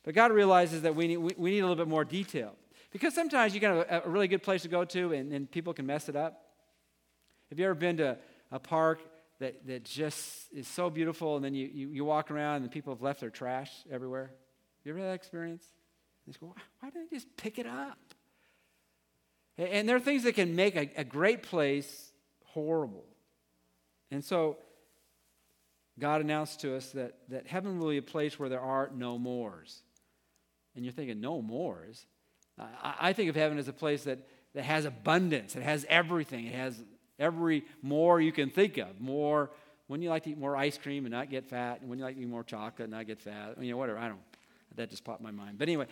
But 0.03 0.15
God 0.15 0.33
realizes 0.33 0.83
that 0.83 0.97
we 0.97 1.09
need, 1.09 1.19
we, 1.19 1.35
we 1.37 1.51
need 1.51 1.61
a 1.61 1.67
little 1.67 1.77
bit 1.77 1.89
more 1.89 2.05
detail. 2.05 2.55
Because 2.91 3.15
sometimes 3.15 3.55
you 3.55 3.61
get 3.61 3.73
a, 3.73 4.05
a 4.07 4.09
really 4.09 4.29
good 4.29 4.43
place 4.43 4.63
to 4.63 4.69
go 4.69 4.85
to 4.85 5.13
and, 5.13 5.33
and 5.33 5.51
people 5.51 5.73
can 5.73 5.87
mess 5.87 6.09
it 6.09 6.17
up. 6.17 6.43
Have 7.51 7.59
you 7.59 7.67
ever 7.67 7.75
been 7.75 7.99
to 7.99 8.19
a 8.51 8.59
park 8.59 9.01
that, 9.43 9.67
that 9.67 9.85
just 9.85 10.47
is 10.53 10.69
so 10.69 10.89
beautiful 10.89 11.35
and 11.35 11.45
then 11.45 11.53
you, 11.53 11.69
you, 11.73 11.89
you 11.89 12.05
walk 12.05 12.31
around 12.31 12.63
and 12.63 12.71
people 12.71 12.95
have 12.95 13.03
left 13.03 13.21
their 13.21 13.31
trash 13.31 13.71
everywhere? 13.91 14.31
You 14.85 14.93
ever 14.93 15.01
had 15.01 15.09
that 15.09 15.15
experience? 15.15 15.65
And 16.27 16.39
go, 16.39 16.55
why 16.79 16.91
didn't 16.91 17.11
they 17.11 17.17
just 17.17 17.37
pick 17.37 17.59
it 17.59 17.67
up? 17.67 17.99
And 19.59 19.89
there 19.89 19.97
are 19.97 20.01
things 20.01 20.23
that 20.23 20.37
can 20.37 20.55
make 20.55 20.77
a, 20.77 20.91
a 20.97 21.05
great 21.05 21.43
place 21.43 22.13
horrible. 22.47 23.05
And 24.13 24.25
so 24.25 24.59
God 25.99 26.21
announced 26.21 26.61
to 26.61 26.77
us 26.77 26.91
that, 26.93 27.19
that 27.29 27.49
heaven 27.49 27.81
will 27.81 27.91
be 27.91 27.99
a 27.99 28.03
place 28.03 28.39
where 28.39 28.49
there 28.49 28.61
are 28.61 28.91
no 28.95 29.19
mores. 29.19 29.83
And 30.77 30.85
you're 30.85 30.93
thinking, 30.93 31.21
no 31.21 31.43
mores? 31.43 32.07
I, 32.59 32.95
I 33.01 33.13
think 33.13 33.29
of 33.29 33.35
heaven 33.35 33.59
as 33.59 33.67
a 33.67 33.73
place 33.73 34.05
that, 34.05 34.21
that 34.55 34.65
has 34.65 34.85
abundance, 34.85 35.57
it 35.57 35.63
has 35.65 35.85
everything, 35.89 36.47
it 36.47 36.55
has 36.55 36.81
every 37.19 37.65
more 37.83 38.21
you 38.21 38.33
can 38.33 38.51
think 38.51 38.79
of. 38.79 39.01
More, 39.01 39.51
when 39.87 40.03
you 40.03 40.11
like 40.11 40.25
to 40.25 40.31
eat 40.31 40.39
more 40.39 40.57
ice 40.57 40.79
cream 40.79 41.05
and 41.05 41.13
not 41.13 41.31
get 41.31 41.47
fat, 41.47 41.81
and 41.81 41.91
when 41.91 41.99
you 41.99 42.05
like 42.05 42.17
to 42.17 42.23
eat 42.23 42.29
more 42.29 42.45
chocolate 42.45 42.85
and 42.85 42.93
not 42.93 43.07
get 43.07 43.21
fat, 43.21 43.57
you 43.61 43.71
know, 43.71 43.77
whatever, 43.77 43.99
I 43.99 44.09
don't 44.09 44.21
that 44.77 44.91
just 44.91 45.05
popped 45.05 45.23
my 45.23 45.31
mind. 45.31 45.59
But 45.59 45.69
anyway, 45.69 45.87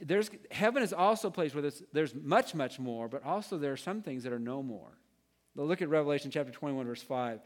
there's, 0.00 0.30
heaven 0.50 0.82
is 0.82 0.92
also 0.92 1.28
a 1.28 1.30
place 1.30 1.54
where 1.54 1.62
there's, 1.62 1.82
there's 1.92 2.14
much, 2.14 2.54
much 2.54 2.78
more, 2.78 3.08
but 3.08 3.24
also 3.24 3.58
there 3.58 3.72
are 3.72 3.78
some 3.78 4.02
things 4.02 4.24
that 4.24 4.32
are 4.32 4.38
no 4.38 4.62
more. 4.62 4.98
Look 5.56 5.82
at 5.82 5.88
Revelation 5.88 6.30
chapter 6.30 6.52
21, 6.52 6.86
verse 6.86 7.02
5, 7.02 7.40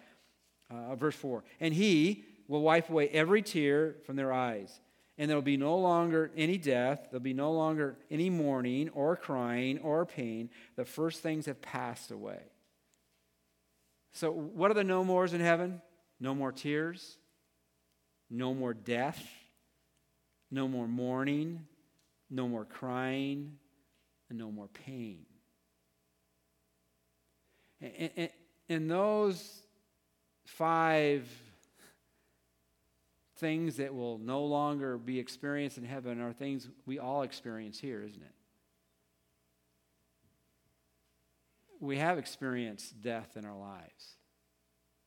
uh, 0.71 0.95
verse 0.97 1.17
4. 1.17 1.43
And 1.61 1.75
he 1.75 2.25
will 2.49 2.63
wipe 2.63 2.91
away 2.91 3.09
every 3.09 3.43
tear 3.43 3.97
from 4.05 4.17
their 4.17 4.33
eyes. 4.33 4.81
And 5.17 5.31
there 5.31 5.37
will 5.37 5.43
be 5.43 5.57
no 5.57 5.79
longer 5.79 6.31
any 6.37 6.59
death. 6.59 7.07
There'll 7.11 7.23
be 7.23 7.35
no 7.35 7.53
longer 7.53 7.97
any 8.11 8.31
mourning 8.31 8.89
or 8.91 9.17
crying 9.17 9.79
or 9.79 10.05
pain. 10.05 10.51
The 10.77 10.85
first 10.85 11.23
things 11.23 11.47
have 11.47 11.63
passed 11.63 12.11
away. 12.11 12.41
So, 14.15 14.31
what 14.31 14.71
are 14.71 14.75
the 14.75 14.85
no 14.85 15.05
mores 15.05 15.35
in 15.35 15.41
heaven? 15.41 15.83
No 16.21 16.35
more 16.35 16.53
tears, 16.53 17.19
no 18.31 18.55
more 18.55 18.73
death, 18.73 19.21
no 20.51 20.69
more 20.69 20.87
mourning, 20.87 21.67
no 22.31 22.49
more 22.49 22.65
crying, 22.65 23.59
and 24.31 24.39
no 24.39 24.51
more 24.53 24.69
pain. 24.69 25.27
And 28.69 28.91
those 28.91 29.63
five 30.47 31.29
things 33.39 33.77
that 33.77 33.93
will 33.93 34.19
no 34.19 34.45
longer 34.45 34.97
be 34.97 35.19
experienced 35.19 35.77
in 35.77 35.85
heaven 35.85 36.21
are 36.21 36.33
things 36.33 36.69
we 36.87 37.01
all 37.01 37.23
experience 37.23 37.81
here, 37.81 38.03
isn't 38.03 38.23
it? 38.23 38.33
We 41.81 41.99
have 41.99 42.19
experienced 42.19 43.01
death 43.03 43.37
in 43.37 43.45
our 43.45 43.57
lives. 43.57 44.17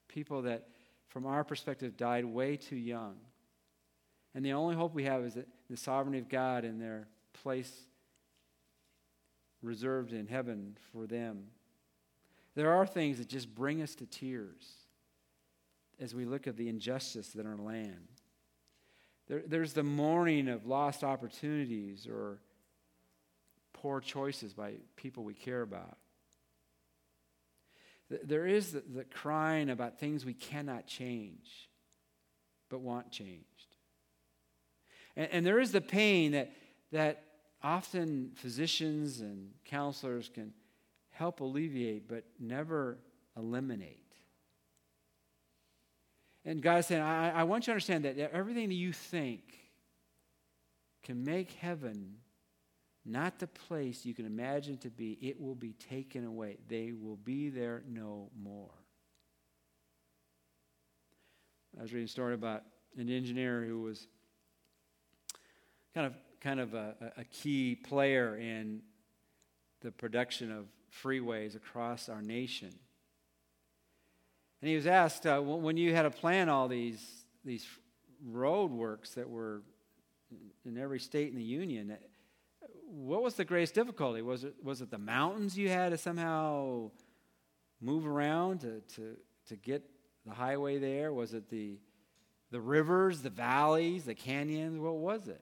People 0.08 0.44
that, 0.44 0.68
from 1.10 1.26
our 1.26 1.44
perspective, 1.44 1.98
died 1.98 2.26
way 2.26 2.58
too 2.58 2.76
young. 2.76 3.16
And 4.36 4.46
the 4.46 4.54
only 4.54 4.76
hope 4.76 4.94
we 4.94 5.06
have 5.06 5.24
is 5.24 5.34
that 5.36 5.48
the 5.70 5.78
sovereignty 5.78 6.20
of 6.20 6.30
God 6.30 6.64
and 6.64 6.82
their 6.82 7.08
place 7.34 7.72
reserved 9.62 10.14
in 10.14 10.28
heaven 10.28 10.78
for 10.92 11.08
them 11.08 11.48
there 12.58 12.74
are 12.74 12.88
things 12.88 13.20
that 13.20 13.28
just 13.28 13.54
bring 13.54 13.84
us 13.84 13.94
to 13.94 14.08
tears 14.08 14.68
as 16.00 16.16
we 16.16 16.26
look 16.26 16.48
at 16.48 16.58
the 16.58 16.70
injustice 16.70 17.36
in 17.36 17.46
our 17.46 17.56
land. 17.56 18.08
There, 19.28 19.44
there's 19.46 19.74
the 19.74 19.84
mourning 19.84 20.48
of 20.48 20.66
lost 20.66 21.04
opportunities 21.04 22.08
or 22.08 22.40
poor 23.74 24.00
choices 24.00 24.56
by 24.56 24.74
people 24.96 25.24
we 25.24 25.36
care 25.36 25.62
about. 25.62 26.00
There 28.10 28.48
is 28.48 28.72
the, 28.72 28.84
the 28.94 29.04
crying 29.04 29.70
about 29.70 30.00
things 30.00 30.26
we 30.26 30.34
cannot 30.34 30.88
change, 30.88 31.70
but 32.70 32.80
want 32.80 33.12
changed. 33.12 33.76
And, 35.16 35.30
and 35.32 35.46
there 35.46 35.60
is 35.60 35.72
the 35.72 35.82
pain 35.82 36.32
that, 36.32 36.52
that 36.92 37.24
often 37.62 38.32
physicians 38.36 39.20
and 39.20 39.52
counselors 39.66 40.30
can 40.34 40.54
help 41.10 41.42
alleviate, 41.42 42.08
but 42.08 42.24
never 42.40 42.98
eliminate. 43.36 44.04
And 46.46 46.62
God 46.62 46.78
is 46.78 46.86
saying, 46.86 47.02
I, 47.02 47.42
I 47.42 47.44
want 47.44 47.64
you 47.64 47.66
to 47.66 47.72
understand 47.74 48.06
that 48.06 48.18
everything 48.18 48.70
that 48.70 48.76
you 48.76 48.94
think 48.94 49.42
can 51.04 51.24
make 51.24 51.52
heaven 51.52 52.16
not 53.08 53.40
the 53.40 53.48
place 53.48 54.06
you 54.06 54.14
can 54.14 54.26
imagine 54.26 54.78
to 54.80 54.90
be, 54.90 55.18
it 55.22 55.40
will 55.40 55.56
be 55.56 55.74
taken 55.74 56.26
away. 56.26 56.58
They 56.68 56.92
will 56.92 57.16
be 57.16 57.50
there 57.50 57.84
no 57.88 58.30
more. 58.42 58.72
I 61.78 61.82
was 61.82 61.94
reading 61.94 62.06
a 62.06 62.10
story 62.10 62.34
about 62.34 62.64
an 62.98 63.10
engineer 63.10 63.64
who 63.64 63.82
was 63.82 64.08
kind 65.94 66.08
of 66.08 66.14
kind 66.42 66.60
of 66.60 66.74
a, 66.74 66.96
a 67.18 67.24
key 67.26 67.76
player 67.76 68.38
in 68.38 68.82
the 69.82 69.92
production 69.92 70.52
of 70.52 70.66
freeways 71.04 71.56
across 71.56 72.10
our 72.10 72.22
nation. 72.22 72.74
And 74.62 74.70
he 74.70 74.76
was 74.76 74.88
asked, 74.88 75.26
uh, 75.26 75.40
when 75.40 75.78
you 75.78 75.94
had 75.94 76.04
to 76.04 76.10
plan 76.10 76.50
all 76.50 76.68
these, 76.68 77.06
these 77.46 77.66
road 78.26 78.72
works 78.72 79.12
that 79.12 79.30
were 79.30 79.62
in 80.66 80.78
every 80.78 81.00
state 81.00 81.30
in 81.30 81.36
the 81.36 81.44
Union, 81.44 81.96
what 82.90 83.22
was 83.22 83.36
the 83.36 83.46
greatest 83.46 83.74
difficulty? 83.74 84.22
Was 84.22 84.44
it, 84.44 84.56
was 84.64 84.82
it 84.82 84.90
the 84.90 84.98
mountains 84.98 85.58
you 85.58 85.70
had 85.70 85.90
to 85.90 85.98
somehow 85.98 86.92
move 87.82 88.08
around 88.08 88.62
to, 88.62 88.82
to, 88.96 89.18
to 89.50 89.56
get 89.56 89.84
the 90.26 90.34
highway 90.34 90.78
there? 90.78 91.14
Was 91.14 91.34
it 91.34 91.50
the, 91.50 91.80
the 92.52 92.60
rivers, 92.60 93.22
the 93.22 93.30
valleys, 93.30 94.06
the 94.06 94.16
canyons? 94.16 94.80
What 94.80 94.98
was 94.98 95.28
it? 95.28 95.42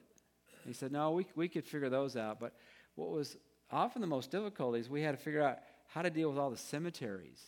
He 0.66 0.74
said, 0.74 0.92
no, 0.92 1.12
we, 1.12 1.28
we 1.36 1.48
could 1.48 1.66
figure 1.66 1.90
those 1.90 2.18
out. 2.18 2.40
But 2.40 2.54
what 2.96 3.10
was 3.10 3.38
often 3.72 4.02
the 4.02 4.08
most 4.08 4.32
difficult 4.32 4.76
is 4.76 4.90
we 4.90 5.02
had 5.02 5.18
to 5.18 5.24
figure 5.24 5.44
out 5.44 5.60
how 5.88 6.02
to 6.02 6.10
deal 6.10 6.30
with 6.30 6.40
all 6.40 6.50
the 6.50 6.58
cemeteries 6.58 7.42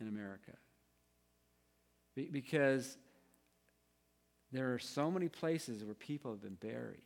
in 0.00 0.08
America. 0.08 0.52
Be- 2.14 2.28
because 2.30 2.98
there 4.52 4.74
are 4.74 4.78
so 4.78 5.10
many 5.10 5.28
places 5.28 5.84
where 5.84 5.94
people 5.94 6.32
have 6.32 6.42
been 6.42 6.54
buried. 6.54 7.02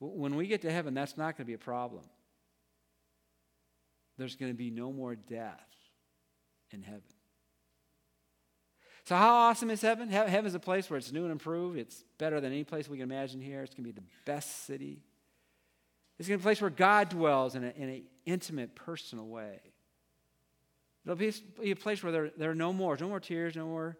When 0.00 0.36
we 0.36 0.46
get 0.46 0.62
to 0.62 0.70
heaven, 0.70 0.94
that's 0.94 1.16
not 1.16 1.36
going 1.36 1.44
to 1.44 1.44
be 1.44 1.54
a 1.54 1.58
problem. 1.58 2.04
There's 4.18 4.36
going 4.36 4.52
to 4.52 4.56
be 4.56 4.70
no 4.70 4.92
more 4.92 5.14
death 5.14 5.66
in 6.70 6.82
heaven. 6.82 7.02
So, 9.04 9.16
how 9.16 9.34
awesome 9.34 9.70
is 9.70 9.82
heaven? 9.82 10.08
Heaven 10.08 10.46
is 10.46 10.54
a 10.54 10.60
place 10.60 10.88
where 10.88 10.96
it's 10.96 11.12
new 11.12 11.24
and 11.24 11.32
improved. 11.32 11.78
It's 11.78 12.04
better 12.16 12.40
than 12.40 12.52
any 12.52 12.64
place 12.64 12.88
we 12.88 12.96
can 12.96 13.10
imagine 13.10 13.40
here. 13.40 13.62
It's 13.62 13.74
going 13.74 13.84
to 13.84 13.92
be 13.92 14.00
the 14.00 14.06
best 14.24 14.64
city. 14.66 15.02
It's 16.18 16.28
going 16.28 16.38
to 16.38 16.42
be 16.42 16.44
a 16.44 16.48
place 16.48 16.60
where 16.60 16.70
God 16.70 17.10
dwells 17.10 17.54
in, 17.54 17.64
an 17.64 18.02
intimate, 18.24 18.74
personal 18.74 19.26
way. 19.26 19.60
It'll 21.04 21.16
be 21.16 21.32
a 21.62 21.74
place 21.74 22.02
where 22.02 22.12
there, 22.12 22.30
there 22.36 22.50
are 22.50 22.54
no 22.54 22.72
more, 22.72 22.96
no 22.98 23.08
more 23.08 23.20
tears, 23.20 23.56
no 23.56 23.66
more, 23.66 23.98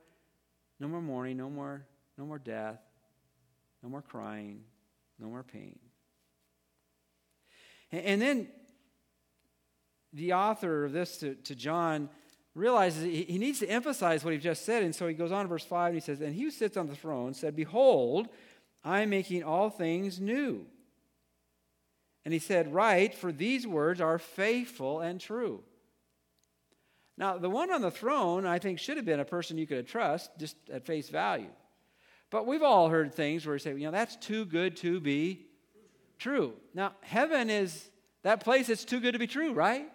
no 0.80 0.88
more 0.88 1.02
mourning, 1.02 1.36
no 1.36 1.50
more, 1.50 1.84
no 2.16 2.24
more 2.24 2.38
death, 2.38 2.80
no 3.82 3.90
more 3.90 4.00
crying, 4.00 4.62
no 5.18 5.26
more 5.26 5.42
pain. 5.42 5.78
And, 7.94 8.20
then 8.20 8.48
the 10.12 10.32
author 10.32 10.84
of 10.84 10.92
this 10.92 11.18
to, 11.18 11.34
to 11.34 11.54
John 11.54 12.08
realizes 12.54 13.04
he, 13.04 13.38
needs 13.38 13.58
to 13.58 13.68
emphasize 13.68 14.24
what 14.24 14.32
he 14.32 14.38
just 14.38 14.64
said. 14.64 14.82
And 14.82 14.94
so 14.94 15.08
he 15.08 15.14
goes 15.14 15.32
on 15.32 15.44
to 15.44 15.48
verse 15.48 15.64
5 15.64 15.88
and 15.88 15.94
he 15.94 16.00
says, 16.00 16.20
And 16.20 16.34
he 16.34 16.44
who 16.44 16.50
sits 16.50 16.76
on 16.76 16.86
the 16.86 16.94
throne 16.94 17.34
said, 17.34 17.56
Behold, 17.56 18.28
I 18.84 19.00
am 19.00 19.10
making 19.10 19.42
all 19.42 19.70
things 19.70 20.20
new. 20.20 20.66
And 22.24 22.32
he 22.32 22.38
said, 22.38 22.72
Write, 22.72 23.14
for 23.14 23.32
these 23.32 23.66
words 23.66 24.00
are 24.00 24.18
faithful 24.18 25.00
and 25.00 25.20
true. 25.20 25.62
Now, 27.16 27.38
the 27.38 27.50
one 27.50 27.70
on 27.70 27.80
the 27.80 27.90
throne, 27.90 28.44
I 28.44 28.58
think, 28.58 28.78
should 28.78 28.96
have 28.96 29.06
been 29.06 29.20
a 29.20 29.24
person 29.24 29.58
you 29.58 29.66
could 29.66 29.76
have 29.78 29.86
trust 29.86 30.30
just 30.38 30.56
at 30.72 30.84
face 30.84 31.08
value. 31.08 31.50
But 32.30 32.46
we've 32.46 32.62
all 32.62 32.88
heard 32.88 33.14
things 33.14 33.46
where 33.46 33.52
we 33.52 33.60
say, 33.60 33.70
you 33.70 33.84
know, 33.84 33.92
that's 33.92 34.16
too 34.16 34.44
good 34.44 34.76
to 34.78 35.00
be 35.00 35.46
true. 36.18 36.54
Now, 36.74 36.92
heaven 37.02 37.50
is 37.50 37.90
that 38.22 38.40
place 38.40 38.68
that's 38.68 38.84
too 38.84 39.00
good 39.00 39.12
to 39.12 39.18
be 39.18 39.26
true, 39.26 39.52
right? 39.52 39.86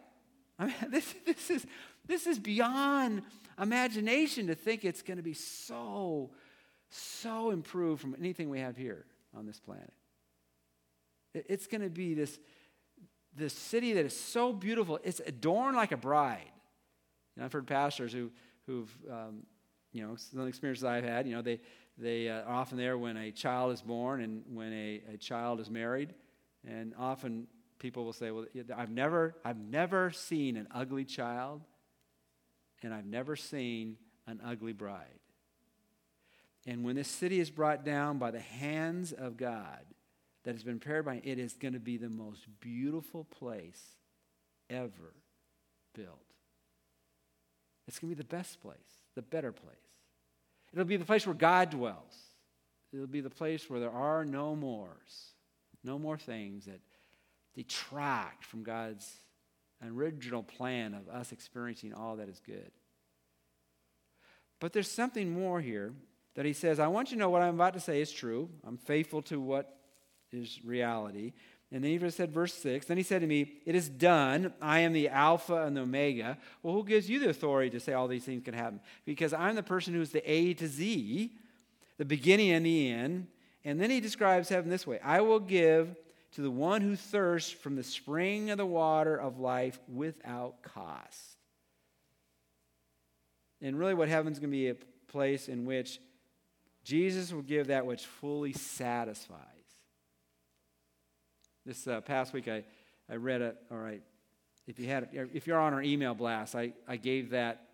I 0.58 0.66
mean, 0.68 0.76
this, 0.90 1.14
this, 1.26 1.50
is, 1.50 1.66
this 2.08 2.28
is 2.28 2.40
beyond 2.40 3.24
imagination 3.60 4.48
to 4.48 4.56
think 4.56 4.86
it's 4.86 5.02
going 5.02 5.18
to 5.18 5.24
be 5.24 5.34
so, 5.34 6.32
so 6.90 7.52
improved 7.52 8.02
from 8.02 8.16
anything 8.20 8.50
we 8.50 8.60
have 8.60 8.78
here 8.78 9.06
on 9.36 9.46
this 9.46 9.60
planet. 9.60 9.94
It's 11.34 11.68
going 11.68 11.82
to 11.82 11.90
be 11.90 12.14
this, 12.14 12.40
this 13.36 13.54
city 13.54 13.94
that 13.94 14.06
is 14.06 14.20
so 14.20 14.52
beautiful. 14.52 15.00
It's 15.04 15.22
adorned 15.26 15.76
like 15.76 15.92
a 15.92 15.98
bride. 15.98 16.52
I've 17.42 17.54
heard 17.54 17.68
pastors 17.68 18.12
who, 18.12 18.32
who've, 18.66 18.94
um, 19.10 19.44
you 19.94 20.06
know, 20.06 20.16
some 20.18 20.48
experiences 20.48 20.84
I've 20.84 21.06
had, 21.06 21.26
you 21.26 21.36
know, 21.36 21.42
they, 21.42 21.62
they 22.00 22.30
uh, 22.30 22.42
are 22.44 22.54
often 22.56 22.78
there 22.78 22.98
when 22.98 23.18
a 23.18 23.32
child 23.32 23.74
is 23.74 23.82
born 23.82 24.22
and 24.22 24.44
when 24.54 24.72
a, 24.74 25.02
a 25.14 25.18
child 25.18 25.60
is 25.60 25.70
married. 25.70 26.14
And 26.68 26.94
often 26.98 27.48
people 27.78 28.06
will 28.06 28.14
say, 28.14 28.32
well, 28.32 28.46
I've 28.76 28.90
never, 28.90 29.36
I've 29.44 29.60
never 29.60 30.12
seen 30.12 30.58
an 30.58 30.68
ugly 30.74 31.06
child 31.06 31.62
and 32.82 32.94
I've 32.94 33.06
never 33.06 33.36
seen 33.36 33.98
an 34.28 34.40
ugly 34.46 34.74
bride. 34.74 35.08
And 36.66 36.84
when 36.84 36.96
this 36.96 37.08
city 37.08 37.40
is 37.40 37.50
brought 37.50 37.84
down 37.84 38.18
by 38.18 38.32
the 38.32 38.40
hands 38.40 39.12
of 39.12 39.38
God, 39.38 39.80
that 40.44 40.54
has 40.54 40.64
been 40.64 40.80
prepared 40.80 41.06
by, 41.06 41.22
it 41.24 41.38
is 41.38 41.54
going 41.54 41.74
to 41.74 41.80
be 41.80 41.98
the 41.98 42.10
most 42.10 42.48
beautiful 42.62 43.26
place 43.26 43.98
ever 44.70 45.14
built. 45.94 46.20
It's 47.88 48.00
going 48.00 48.12
to 48.12 48.16
be 48.16 48.22
the 48.22 48.28
best 48.28 48.62
place, 48.62 48.78
the 49.16 49.22
better 49.22 49.52
place. 49.52 49.76
It'll 50.74 50.86
be 50.86 50.98
the 50.98 51.06
place 51.06 51.26
where 51.26 51.36
God 51.36 51.70
dwells. 51.70 52.16
It'll 52.94 53.08
be 53.08 53.22
the 53.22 53.30
place 53.30 53.70
where 53.70 53.80
there 53.80 53.92
are 53.92 54.26
no 54.26 54.56
mores, 54.56 55.34
no 55.84 56.00
more 56.00 56.18
things 56.18 56.66
that 56.66 56.80
detract 57.56 58.46
from 58.46 58.64
God's 58.64 59.12
original 59.86 60.44
plan 60.44 60.94
of 60.94 61.08
us 61.08 61.32
experiencing 61.32 61.94
all 61.94 62.18
that 62.18 62.30
is 62.30 62.42
good. 62.46 62.72
But 64.60 64.74
there's 64.74 64.92
something 64.92 65.32
more 65.32 65.62
here 65.62 65.94
that 66.36 66.46
he 66.46 66.54
says, 66.54 66.80
I 66.80 66.88
want 66.88 67.12
you 67.12 67.18
to 67.18 67.20
know 67.20 67.30
what 67.30 67.42
I'm 67.42 67.56
about 67.56 67.74
to 67.74 67.80
say 67.80 68.02
is 68.02 68.12
true. 68.12 68.50
I'm 68.66 68.78
faithful 68.78 69.22
to 69.24 69.40
what 69.40 69.78
is 70.32 70.60
reality. 70.64 71.34
And 71.72 71.84
then 71.84 71.92
he 71.92 71.98
just 72.00 72.18
said, 72.18 72.32
verse 72.32 72.54
6, 72.56 72.88
then 72.88 72.98
he 72.98 73.04
said 73.04 73.22
to 73.22 73.28
me, 73.28 73.54
It 73.66 73.76
is 73.76 73.90
done. 73.90 74.54
I 74.60 74.80
am 74.80 74.94
the 74.94 75.10
Alpha 75.10 75.66
and 75.66 75.78
the 75.78 75.82
Omega. 75.82 76.38
Well, 76.64 76.74
who 76.74 76.84
gives 76.84 77.10
you 77.10 77.20
the 77.20 77.30
authority 77.30 77.70
to 77.72 77.80
say 77.80 77.94
all 77.94 78.08
these 78.08 78.26
things 78.26 78.44
can 78.44 78.56
happen? 78.56 78.80
Because 79.06 79.34
I'm 79.34 79.56
the 79.56 79.62
person 79.62 79.94
who's 79.94 80.10
the 80.10 80.30
A 80.30 80.56
to 80.56 80.68
Z, 80.68 81.32
the 81.98 82.06
beginning 82.06 82.50
and 82.52 82.66
the 82.66 82.92
end. 82.92 83.28
And 83.64 83.80
then 83.80 83.92
he 83.92 84.00
describes 84.00 84.50
heaven 84.50 84.70
this 84.70 84.88
way 84.88 85.00
I 85.04 85.22
will 85.22 85.40
give 85.40 85.96
to 86.34 86.42
the 86.42 86.52
one 86.52 86.82
who 86.82 86.96
thirsts 86.96 87.52
from 87.52 87.76
the 87.76 87.84
spring 87.84 88.50
of 88.50 88.58
the 88.58 88.66
water 88.66 89.16
of 89.16 89.40
life 89.40 89.80
without 89.88 90.62
cost. 90.64 91.38
And 93.62 93.78
really, 93.78 93.94
what 93.94 94.10
heaven's 94.10 94.40
going 94.40 94.52
to 94.52 94.58
be 94.58 94.70
a 94.70 94.76
place 95.08 95.50
in 95.50 95.66
which 95.66 96.00
Jesus 96.84 97.32
will 97.32 97.42
give 97.42 97.68
that 97.68 97.86
which 97.86 98.06
fully 98.06 98.54
satisfies. 98.54 99.59
This 101.66 101.88
uh, 101.88 102.02
past 102.02 102.34
week, 102.34 102.48
I, 102.48 102.64
I 103.10 103.16
read 103.16 103.42
it. 103.42 103.58
All 103.72 103.78
right, 103.78 104.02
if 104.68 104.80
you 104.80 104.88
had, 104.88 105.10
if 105.34 105.48
you're 105.48 105.60
on 105.60 105.74
our 105.74 105.82
email 105.82 106.14
blast, 106.14 106.56
I, 106.56 106.74
I 106.88 106.98
gave 106.98 107.32
that 107.32 107.70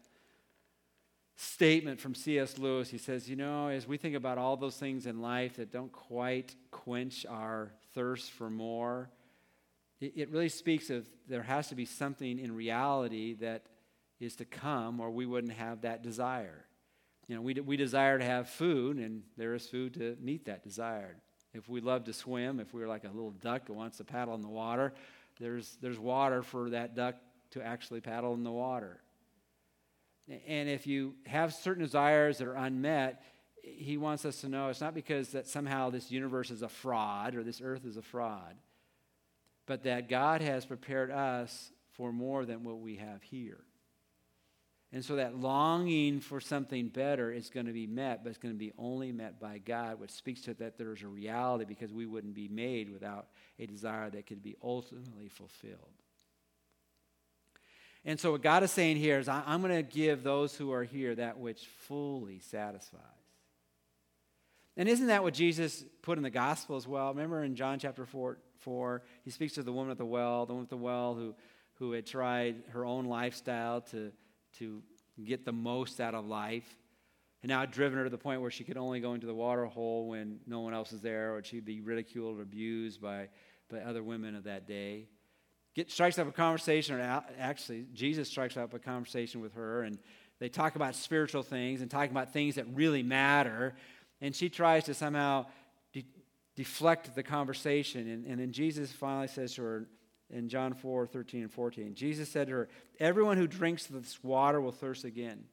statement 1.36 2.00
from 2.00 2.16
C.S. 2.16 2.58
Lewis. 2.58 2.90
He 2.90 2.98
says, 2.98 3.30
you 3.30 3.36
know, 3.36 3.68
as 3.68 3.88
we 3.88 3.98
think 3.98 4.16
about 4.16 4.38
all 4.38 4.58
those 4.58 4.78
things 4.78 5.06
in 5.06 5.22
life 5.22 5.58
that 5.58 5.72
don't 5.72 5.92
quite 5.92 6.56
quench 6.72 7.26
our 7.30 7.72
thirst 7.94 8.32
for 8.32 8.50
more, 8.50 9.10
it, 10.00 10.14
it 10.16 10.30
really 10.32 10.50
speaks 10.50 10.90
of 10.90 11.08
there 11.28 11.44
has 11.44 11.68
to 11.70 11.76
be 11.76 11.86
something 11.86 12.40
in 12.40 12.56
reality 12.56 13.34
that 13.36 13.64
is 14.20 14.36
to 14.38 14.46
come, 14.46 15.00
or 15.00 15.12
we 15.12 15.26
wouldn't 15.26 15.54
have 15.54 15.82
that 15.82 16.02
desire. 16.02 16.66
You 17.28 17.36
know, 17.36 17.42
we, 17.42 17.54
we 17.56 17.76
desire 17.76 18.18
to 18.18 18.26
have 18.26 18.50
food, 18.50 18.98
and 18.98 19.24
there 19.36 19.54
is 19.54 19.68
food 19.68 19.96
to 19.96 20.16
meet 20.22 20.46
that 20.46 20.64
desire. 20.64 21.18
If 21.56 21.70
we 21.70 21.80
love 21.80 22.04
to 22.06 22.14
swim, 22.14 22.60
if 22.60 22.74
we 22.74 22.82
were 22.82 22.88
like 22.88 23.06
a 23.06 23.08
little 23.08 23.32
duck 23.32 23.68
that 23.68 23.74
wants 23.74 23.98
to 23.98 24.04
paddle 24.04 24.36
in 24.36 24.42
the 24.42 24.50
water, 24.50 24.94
there's, 25.40 25.78
there's 25.82 25.98
water 25.98 26.44
for 26.44 26.70
that 26.72 26.96
duck 26.96 27.16
to 27.52 27.66
actually 27.66 28.02
paddle 28.02 28.34
in 28.34 28.44
the 28.44 28.52
water. 28.52 29.00
And 30.48 30.68
if 30.68 30.86
you 30.86 31.16
have 31.26 31.54
certain 31.54 31.84
desires 31.84 32.40
that 32.40 32.48
are 32.48 32.56
unmet, 32.56 33.24
he 33.62 33.98
wants 33.98 34.26
us 34.26 34.42
to 34.42 34.50
know 34.50 34.70
it's 34.70 34.82
not 34.82 34.94
because 34.94 35.30
that 35.30 35.48
somehow 35.48 35.90
this 35.90 36.12
universe 36.12 36.52
is 36.52 36.62
a 36.62 36.70
fraud 36.70 37.36
or 37.36 37.44
this 37.44 37.62
earth 37.64 37.86
is 37.86 37.96
a 37.96 38.02
fraud, 38.02 38.56
but 39.66 39.84
that 39.84 40.10
God 40.10 40.42
has 40.42 40.66
prepared 40.66 41.10
us 41.10 41.72
for 41.94 42.12
more 42.12 42.46
than 42.46 42.64
what 42.64 42.80
we 42.80 42.98
have 42.98 43.22
here. 43.24 43.64
And 44.96 45.04
so 45.04 45.18
that 45.18 45.38
longing 45.38 46.22
for 46.22 46.40
something 46.40 46.88
better 46.88 47.30
is 47.30 47.50
going 47.50 47.66
to 47.66 47.74
be 47.74 47.86
met, 47.86 48.24
but 48.24 48.30
it's 48.30 48.40
going 48.40 48.54
to 48.54 48.58
be 48.58 48.72
only 48.78 49.12
met 49.12 49.42
by 49.42 49.58
God, 49.58 50.00
which 50.00 50.12
speaks 50.12 50.40
to 50.44 50.54
that 50.54 50.78
there's 50.78 51.02
a 51.02 51.08
reality 51.08 51.66
because 51.66 51.92
we 51.92 52.06
wouldn't 52.06 52.34
be 52.34 52.48
made 52.48 52.90
without 52.90 53.28
a 53.60 53.66
desire 53.66 54.10
that 54.10 54.26
could 54.26 54.42
be 54.42 54.56
ultimately 54.64 55.28
fulfilled. 55.28 55.92
And 58.06 58.18
so 58.18 58.32
what 58.32 58.42
God 58.42 58.64
is 58.64 58.72
saying 58.72 58.96
here 58.96 59.20
is, 59.20 59.28
I'm 59.28 59.62
going 59.62 59.76
to 59.76 59.84
give 59.84 60.24
those 60.24 60.56
who 60.56 60.72
are 60.72 60.86
here 60.86 61.14
that 61.16 61.40
which 61.40 61.68
fully 61.90 62.40
satisfies. 62.40 63.02
And 64.78 64.88
isn't 64.88 65.08
that 65.08 65.24
what 65.24 65.34
Jesus 65.34 65.84
put 66.04 66.18
in 66.18 66.24
the 66.24 66.30
gospel 66.30 66.78
as 66.78 66.88
well? 66.88 67.10
Remember 67.10 67.44
in 67.44 67.58
John 67.58 67.80
chapter 67.80 68.06
4, 68.06 68.38
4 68.60 69.02
he 69.26 69.32
speaks 69.32 69.56
to 69.56 69.64
the 69.64 69.74
woman 69.74 69.92
at 69.92 69.98
the 69.98 70.06
well, 70.06 70.46
the 70.46 70.54
woman 70.54 70.68
at 70.68 70.70
the 70.70 70.78
well 70.78 71.16
who, 71.16 71.36
who 71.80 71.92
had 71.92 72.06
tried 72.06 72.64
her 72.70 72.86
own 72.86 73.08
lifestyle 73.08 73.82
to 73.82 74.14
to 74.60 74.82
get 75.24 75.46
the 75.46 75.52
most 75.52 76.00
out 76.00 76.16
of 76.16 76.26
life. 76.26 76.68
And 77.42 77.50
now 77.50 77.62
I'd 77.62 77.72
driven 77.72 77.98
her 78.00 78.06
to 78.06 78.10
the 78.10 78.18
point 78.18 78.42
where 78.42 78.52
she 78.52 78.64
could 78.64 78.78
only 78.78 79.00
go 79.00 79.14
into 79.14 79.28
the 79.28 79.34
water 79.34 79.66
hole 79.66 80.08
when 80.08 80.40
no 80.48 80.62
one 80.62 80.74
else 80.74 80.92
is 80.92 81.02
there, 81.02 81.36
or 81.36 81.44
she'd 81.44 81.66
be 81.66 81.80
ridiculed 81.80 82.40
or 82.40 82.42
abused 82.42 83.02
by, 83.02 83.30
by 83.70 83.80
other 83.80 84.04
women 84.04 84.36
of 84.36 84.46
that 84.46 84.68
day. 84.68 85.08
Get, 85.76 85.92
strikes 85.92 86.18
up 86.18 86.28
a 86.28 86.32
conversation, 86.32 86.96
or 86.96 87.24
actually, 87.38 87.86
Jesus 87.94 88.30
strikes 88.30 88.58
up 88.58 88.74
a 88.74 88.80
conversation 88.80 89.42
with 89.42 89.54
her, 89.54 89.84
and 89.84 90.00
they 90.40 90.50
talk 90.50 90.76
about 90.76 90.96
spiritual 90.96 91.44
things 91.44 91.82
and 91.82 91.92
talking 91.92 92.12
about 92.12 92.34
things 92.34 92.56
that 92.56 92.66
really 92.74 93.04
matter. 93.04 93.76
And 94.22 94.36
she 94.36 94.50
tries 94.50 94.86
to 94.86 94.94
somehow 94.94 95.46
de- 95.94 96.06
deflect 96.56 97.14
the 97.14 97.24
conversation. 97.24 98.10
And, 98.10 98.26
and 98.26 98.40
then 98.40 98.52
Jesus 98.52 98.92
finally 98.92 99.28
says 99.28 99.54
to 99.56 99.62
her, 99.62 99.86
in 100.30 100.50
John 100.50 100.74
4 100.74 101.08
13 101.08 101.44
and 101.44 101.52
14. 101.52 101.96
Jesus 101.96 102.30
said 102.30 102.48
to 102.48 102.54
her, 102.54 102.70
Everyone 103.00 103.38
who 103.38 103.48
drinks 103.48 103.86
this 103.86 104.24
water 104.24 104.60
will 104.60 104.72
thirst 104.72 105.04
again. 105.04 105.46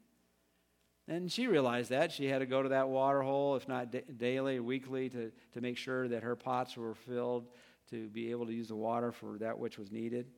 And 1.08 1.30
she 1.30 1.46
realized 1.46 1.90
that. 1.90 2.12
She 2.12 2.26
had 2.26 2.38
to 2.38 2.46
go 2.46 2.62
to 2.62 2.70
that 2.70 2.88
water 2.88 3.22
hole, 3.22 3.56
if 3.56 3.66
not 3.66 3.90
da- 3.90 4.04
daily 4.16 4.60
weekly, 4.60 5.08
to, 5.10 5.32
to 5.52 5.60
make 5.60 5.76
sure 5.76 6.08
that 6.08 6.22
her 6.22 6.36
pots 6.36 6.76
were 6.76 6.94
filled 6.94 7.48
to 7.90 8.08
be 8.08 8.30
able 8.30 8.46
to 8.46 8.52
use 8.52 8.68
the 8.68 8.76
water 8.76 9.12
for 9.12 9.38
that 9.38 9.58
which 9.58 9.78
was 9.78 9.90
needed. 9.90 10.28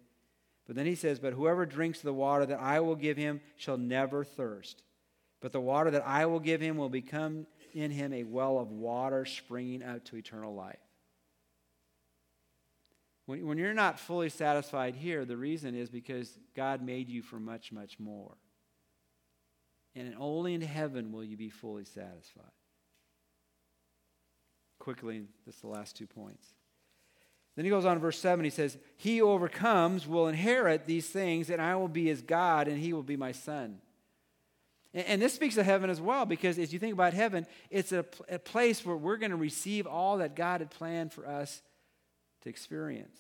But 0.66 0.76
then 0.76 0.86
he 0.86 0.94
says, 0.94 1.18
But 1.18 1.34
whoever 1.34 1.66
drinks 1.66 2.00
the 2.00 2.14
water 2.14 2.46
that 2.46 2.60
I 2.60 2.80
will 2.80 2.96
give 2.96 3.16
him 3.16 3.40
shall 3.56 3.76
never 3.76 4.24
thirst. 4.24 4.82
But 5.40 5.52
the 5.52 5.60
water 5.60 5.90
that 5.90 6.06
I 6.06 6.24
will 6.26 6.40
give 6.40 6.60
him 6.60 6.78
will 6.78 6.88
become 6.88 7.46
in 7.74 7.90
him 7.90 8.12
a 8.12 8.24
well 8.24 8.58
of 8.58 8.70
water 8.70 9.26
springing 9.26 9.82
up 9.82 10.04
to 10.06 10.16
eternal 10.16 10.54
life. 10.54 10.78
When, 13.26 13.46
when 13.46 13.58
you're 13.58 13.74
not 13.74 13.98
fully 13.98 14.28
satisfied 14.28 14.94
here, 14.94 15.24
the 15.24 15.36
reason 15.36 15.74
is 15.74 15.88
because 15.88 16.38
God 16.54 16.82
made 16.82 17.08
you 17.08 17.22
for 17.22 17.38
much, 17.38 17.72
much 17.72 17.98
more. 17.98 18.36
And 19.96 20.14
only 20.18 20.54
in 20.54 20.60
heaven 20.60 21.12
will 21.12 21.24
you 21.24 21.36
be 21.36 21.50
fully 21.50 21.84
satisfied. 21.84 22.44
Quickly, 24.78 25.22
this 25.46 25.54
is 25.54 25.60
the 25.60 25.68
last 25.68 25.96
two 25.96 26.06
points. 26.06 26.48
Then 27.56 27.64
he 27.64 27.70
goes 27.70 27.84
on 27.84 27.96
in 27.96 28.00
verse 28.00 28.18
7, 28.18 28.44
he 28.44 28.50
says, 28.50 28.76
He 28.96 29.18
who 29.18 29.30
overcomes 29.30 30.08
will 30.08 30.26
inherit 30.26 30.86
these 30.86 31.08
things, 31.08 31.50
and 31.50 31.62
I 31.62 31.76
will 31.76 31.88
be 31.88 32.06
his 32.06 32.20
God, 32.20 32.66
and 32.66 32.78
he 32.78 32.92
will 32.92 33.04
be 33.04 33.16
my 33.16 33.30
son. 33.30 33.78
And, 34.92 35.06
and 35.06 35.22
this 35.22 35.34
speaks 35.34 35.56
of 35.56 35.64
heaven 35.64 35.88
as 35.88 36.00
well, 36.00 36.26
because 36.26 36.58
as 36.58 36.72
you 36.72 36.80
think 36.80 36.92
about 36.92 37.14
heaven, 37.14 37.46
it's 37.70 37.92
a, 37.92 38.04
a 38.28 38.40
place 38.40 38.84
where 38.84 38.96
we're 38.96 39.16
going 39.16 39.30
to 39.30 39.36
receive 39.36 39.86
all 39.86 40.18
that 40.18 40.34
God 40.34 40.60
had 40.60 40.70
planned 40.70 41.12
for 41.12 41.26
us 41.26 41.62
to 42.44 42.50
experience. 42.50 43.18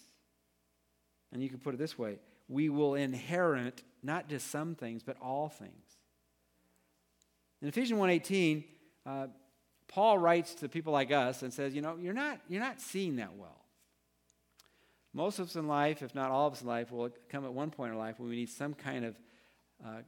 And 1.32 1.42
you 1.42 1.48
can 1.48 1.58
put 1.58 1.74
it 1.74 1.78
this 1.78 1.98
way 1.98 2.18
we 2.48 2.68
will 2.68 2.94
inherit 2.94 3.82
not 4.02 4.28
just 4.28 4.50
some 4.50 4.74
things, 4.74 5.02
but 5.02 5.16
all 5.20 5.48
things. 5.48 5.98
In 7.62 7.68
Ephesians 7.68 7.98
1.18, 7.98 8.64
uh, 9.06 9.26
Paul 9.88 10.18
writes 10.18 10.54
to 10.56 10.68
people 10.68 10.92
like 10.92 11.10
us 11.10 11.42
and 11.42 11.52
says, 11.52 11.74
you 11.74 11.80
know, 11.80 11.96
you're 11.98 12.12
not, 12.12 12.38
you're 12.48 12.60
not 12.60 12.80
seeing 12.80 13.16
that 13.16 13.34
well. 13.36 13.64
Most 15.14 15.38
of 15.38 15.46
us 15.46 15.56
in 15.56 15.68
life, 15.68 16.02
if 16.02 16.14
not 16.14 16.30
all 16.30 16.48
of 16.48 16.54
us 16.54 16.60
in 16.60 16.66
life, 16.66 16.90
will 16.90 17.08
come 17.30 17.44
at 17.44 17.52
one 17.52 17.70
point 17.70 17.92
in 17.92 17.98
life 17.98 18.18
when 18.18 18.28
we 18.28 18.36
need 18.36 18.50
some 18.50 18.74
kind 18.74 19.04
of 19.04 19.16
uh, 19.84 20.02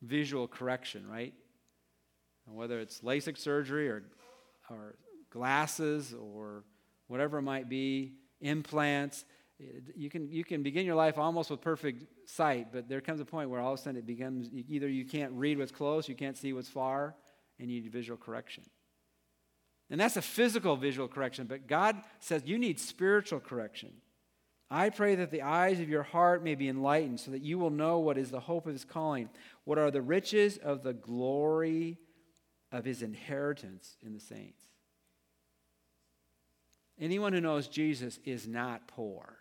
visual 0.00 0.46
correction, 0.48 1.06
right? 1.06 1.34
Whether 2.46 2.78
it's 2.80 3.00
LASIK 3.00 3.36
surgery 3.36 3.88
or, 3.88 4.04
or 4.70 4.94
glasses 5.30 6.14
or 6.14 6.62
whatever 7.08 7.38
it 7.38 7.42
might 7.42 7.68
be, 7.68 8.12
implants. 8.44 9.24
You 9.96 10.10
can, 10.10 10.28
you 10.28 10.44
can 10.44 10.62
begin 10.62 10.86
your 10.86 10.94
life 10.94 11.18
almost 11.18 11.50
with 11.50 11.60
perfect 11.60 12.28
sight, 12.28 12.68
but 12.72 12.88
there 12.88 13.00
comes 13.00 13.20
a 13.20 13.24
point 13.24 13.50
where 13.50 13.60
all 13.60 13.72
of 13.72 13.80
a 13.80 13.82
sudden 13.82 13.98
it 13.98 14.06
becomes 14.06 14.48
either 14.52 14.88
you 14.88 15.04
can't 15.04 15.32
read 15.32 15.58
what's 15.58 15.72
close, 15.72 16.08
you 16.08 16.14
can't 16.14 16.36
see 16.36 16.52
what's 16.52 16.68
far, 16.68 17.14
and 17.58 17.70
you 17.70 17.80
need 17.80 17.90
visual 17.90 18.16
correction. 18.16 18.64
And 19.90 20.00
that's 20.00 20.16
a 20.16 20.22
physical 20.22 20.76
visual 20.76 21.08
correction, 21.08 21.46
but 21.46 21.66
God 21.66 21.96
says 22.20 22.42
you 22.46 22.58
need 22.58 22.80
spiritual 22.80 23.40
correction. 23.40 23.92
I 24.70 24.90
pray 24.90 25.14
that 25.16 25.30
the 25.30 25.42
eyes 25.42 25.78
of 25.78 25.88
your 25.88 26.02
heart 26.02 26.42
may 26.42 26.54
be 26.54 26.68
enlightened, 26.68 27.20
so 27.20 27.30
that 27.30 27.42
you 27.42 27.58
will 27.58 27.70
know 27.70 27.98
what 27.98 28.18
is 28.18 28.30
the 28.30 28.40
hope 28.40 28.66
of 28.66 28.72
his 28.72 28.84
calling, 28.84 29.28
what 29.64 29.78
are 29.78 29.90
the 29.90 30.02
riches 30.02 30.56
of 30.56 30.82
the 30.82 30.94
glory 30.94 31.98
of 32.72 32.84
his 32.84 33.02
inheritance 33.02 33.96
in 34.04 34.14
the 34.14 34.20
saints. 34.20 34.62
Anyone 37.00 37.32
who 37.32 37.40
knows 37.40 37.68
Jesus 37.68 38.18
is 38.24 38.46
not 38.46 38.86
poor. 38.86 39.36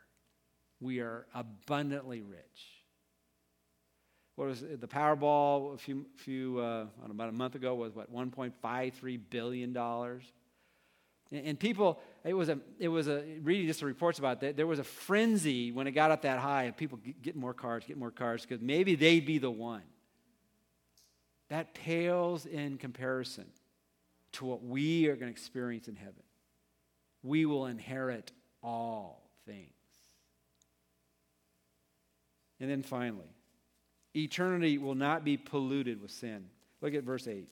We 0.79 0.99
are 0.99 1.27
abundantly 1.33 2.21
rich. 2.21 2.83
What 4.35 4.47
was 4.47 4.63
it? 4.63 4.81
the 4.81 4.87
Powerball 4.87 5.75
a 5.75 5.77
few, 5.77 6.05
few 6.15 6.59
uh, 6.59 6.87
about 7.05 7.29
a 7.29 7.33
month 7.33 7.55
ago 7.55 7.75
was 7.75 7.93
what 7.93 8.13
1.53 8.13 9.19
billion 9.29 9.73
dollars. 9.73 10.23
And 11.31 11.59
people, 11.59 11.99
it 12.23 12.33
was 12.33 12.49
a, 12.49 12.59
it 12.77 12.87
was 12.89 13.07
a, 13.07 13.23
reading 13.41 13.65
just 13.65 13.79
the 13.79 13.87
reports 13.87 14.19
about 14.19 14.41
that, 14.41 14.55
there 14.55 14.67
was 14.67 14.79
a 14.79 14.83
frenzy 14.83 15.71
when 15.71 15.87
it 15.87 15.91
got 15.91 16.11
up 16.11 16.23
that 16.23 16.39
high 16.39 16.63
of 16.63 16.77
people 16.77 16.99
getting 17.23 17.41
more 17.41 17.55
cars, 17.55 17.83
getting 17.87 17.99
more 17.99 18.11
cars, 18.11 18.43
because 18.43 18.61
maybe 18.61 18.95
they'd 18.95 19.25
be 19.25 19.39
the 19.39 19.49
one. 19.49 19.81
That 21.49 21.73
pales 21.73 22.45
in 22.45 22.77
comparison 22.77 23.45
to 24.33 24.45
what 24.45 24.63
we 24.63 25.07
are 25.07 25.15
going 25.15 25.27
to 25.27 25.31
experience 25.31 25.87
in 25.87 25.95
heaven. 25.95 26.23
We 27.23 27.45
will 27.45 27.65
inherit 27.65 28.31
all 28.61 29.29
things. 29.45 29.69
And 32.59 32.69
then 32.69 32.83
finally, 32.83 33.33
eternity 34.15 34.77
will 34.77 34.95
not 34.95 35.23
be 35.23 35.37
polluted 35.37 36.01
with 36.01 36.11
sin. 36.11 36.45
Look 36.81 36.93
at 36.93 37.03
verse 37.03 37.27
8. 37.27 37.47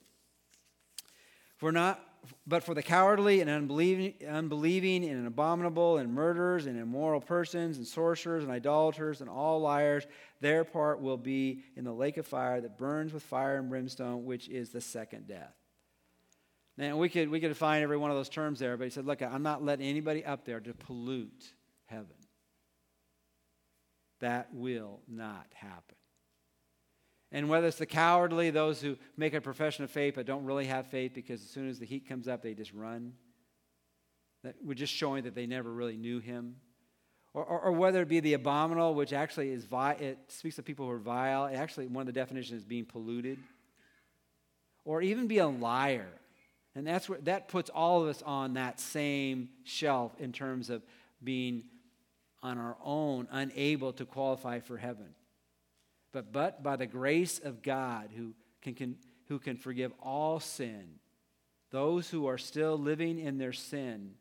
For 1.57 1.71
not 1.71 2.01
but 2.45 2.63
for 2.63 2.73
the 2.73 2.83
cowardly 2.83 3.41
and 3.41 3.49
unbelieving, 3.49 4.13
unbelieving 4.27 5.05
and 5.05 5.25
abominable 5.25 5.97
and 5.97 6.13
murderers 6.13 6.65
and 6.65 6.77
immoral 6.79 7.19
persons 7.19 7.77
and 7.77 7.87
sorcerers 7.87 8.43
and 8.43 8.51
idolaters 8.51 9.21
and 9.21 9.29
all 9.29 9.59
liars, 9.59 10.05
their 10.39 10.63
part 10.63 11.01
will 11.01 11.17
be 11.17 11.63
in 11.75 11.83
the 11.83 11.93
lake 11.93 12.17
of 12.17 12.27
fire 12.27 12.61
that 12.61 12.77
burns 12.77 13.13
with 13.13 13.23
fire 13.23 13.57
and 13.57 13.69
brimstone, 13.69 14.25
which 14.25 14.49
is 14.49 14.69
the 14.69 14.81
second 14.81 15.27
death. 15.27 15.55
Now, 16.77 16.97
we 16.97 17.09
could, 17.09 17.29
we 17.29 17.39
could 17.39 17.49
define 17.49 17.83
every 17.83 17.97
one 17.97 18.11
of 18.11 18.17
those 18.17 18.29
terms 18.29 18.59
there, 18.59 18.77
but 18.77 18.85
he 18.85 18.89
said, 18.89 19.05
Look, 19.05 19.21
I'm 19.21 19.43
not 19.43 19.63
letting 19.63 19.85
anybody 19.85 20.25
up 20.25 20.45
there 20.45 20.59
to 20.59 20.73
pollute 20.73 21.53
heaven. 21.85 22.07
That 24.19 24.53
will 24.53 25.01
not 25.07 25.47
happen. 25.53 25.95
And 27.31 27.49
whether 27.49 27.67
it's 27.67 27.77
the 27.77 27.85
cowardly, 27.85 28.49
those 28.49 28.81
who 28.81 28.97
make 29.15 29.33
a 29.33 29.41
profession 29.41 29.83
of 29.83 29.91
faith 29.91 30.15
but 30.15 30.25
don't 30.25 30.43
really 30.43 30.65
have 30.65 30.87
faith 30.87 31.13
because 31.13 31.41
as 31.41 31.49
soon 31.49 31.69
as 31.69 31.79
the 31.79 31.85
heat 31.85 32.07
comes 32.07 32.27
up, 32.27 32.41
they 32.41 32.53
just 32.53 32.73
run. 32.73 33.13
That 34.43 34.55
we're 34.63 34.73
just 34.73 34.93
showing 34.93 35.23
that 35.23 35.35
they 35.35 35.45
never 35.45 35.71
really 35.71 35.97
knew 35.97 36.19
him. 36.19 36.57
Or, 37.33 37.45
or, 37.45 37.61
or 37.61 37.71
whether 37.71 38.01
it 38.01 38.09
be 38.09 38.19
the 38.19 38.33
abominable, 38.33 38.93
which 38.93 39.13
actually 39.13 39.51
is 39.51 39.63
vi- 39.63 39.93
it 39.93 40.17
speaks 40.27 40.59
of 40.59 40.65
people 40.65 40.85
who 40.85 40.91
are 40.91 40.99
vile. 40.99 41.45
It 41.45 41.55
actually, 41.55 41.87
one 41.87 42.01
of 42.01 42.07
the 42.07 42.19
definitions 42.19 42.59
is 42.59 42.65
being 42.65 42.85
polluted. 42.85 43.39
Or 44.83 45.01
even 45.01 45.27
be 45.27 45.37
a 45.37 45.47
liar. 45.47 46.09
And 46.75 46.87
that's 46.87 47.09
where, 47.09 47.19
that 47.21 47.47
puts 47.47 47.69
all 47.69 48.03
of 48.03 48.09
us 48.09 48.21
on 48.21 48.53
that 48.53 48.79
same 48.79 49.49
shelf 49.63 50.13
in 50.19 50.31
terms 50.31 50.69
of 50.69 50.83
being 51.23 51.63
on 52.41 52.57
our 52.57 52.77
own, 52.83 53.27
unable 53.31 53.93
to 53.93 54.05
qualify 54.05 54.59
for 54.59 54.77
heaven 54.77 55.13
but, 56.11 56.31
but 56.31 56.61
by 56.61 56.75
the 56.75 56.85
grace 56.85 57.39
of 57.39 57.61
God 57.61 58.09
who 58.15 58.33
can, 58.61 58.73
can, 58.73 58.97
who 59.27 59.39
can 59.39 59.57
forgive 59.57 59.91
all 60.01 60.39
sin, 60.39 60.99
those 61.71 62.09
who 62.09 62.27
are 62.27 62.37
still 62.37 62.77
living 62.77 63.19
in 63.19 63.37
their 63.37 63.53
sin, 63.53 64.15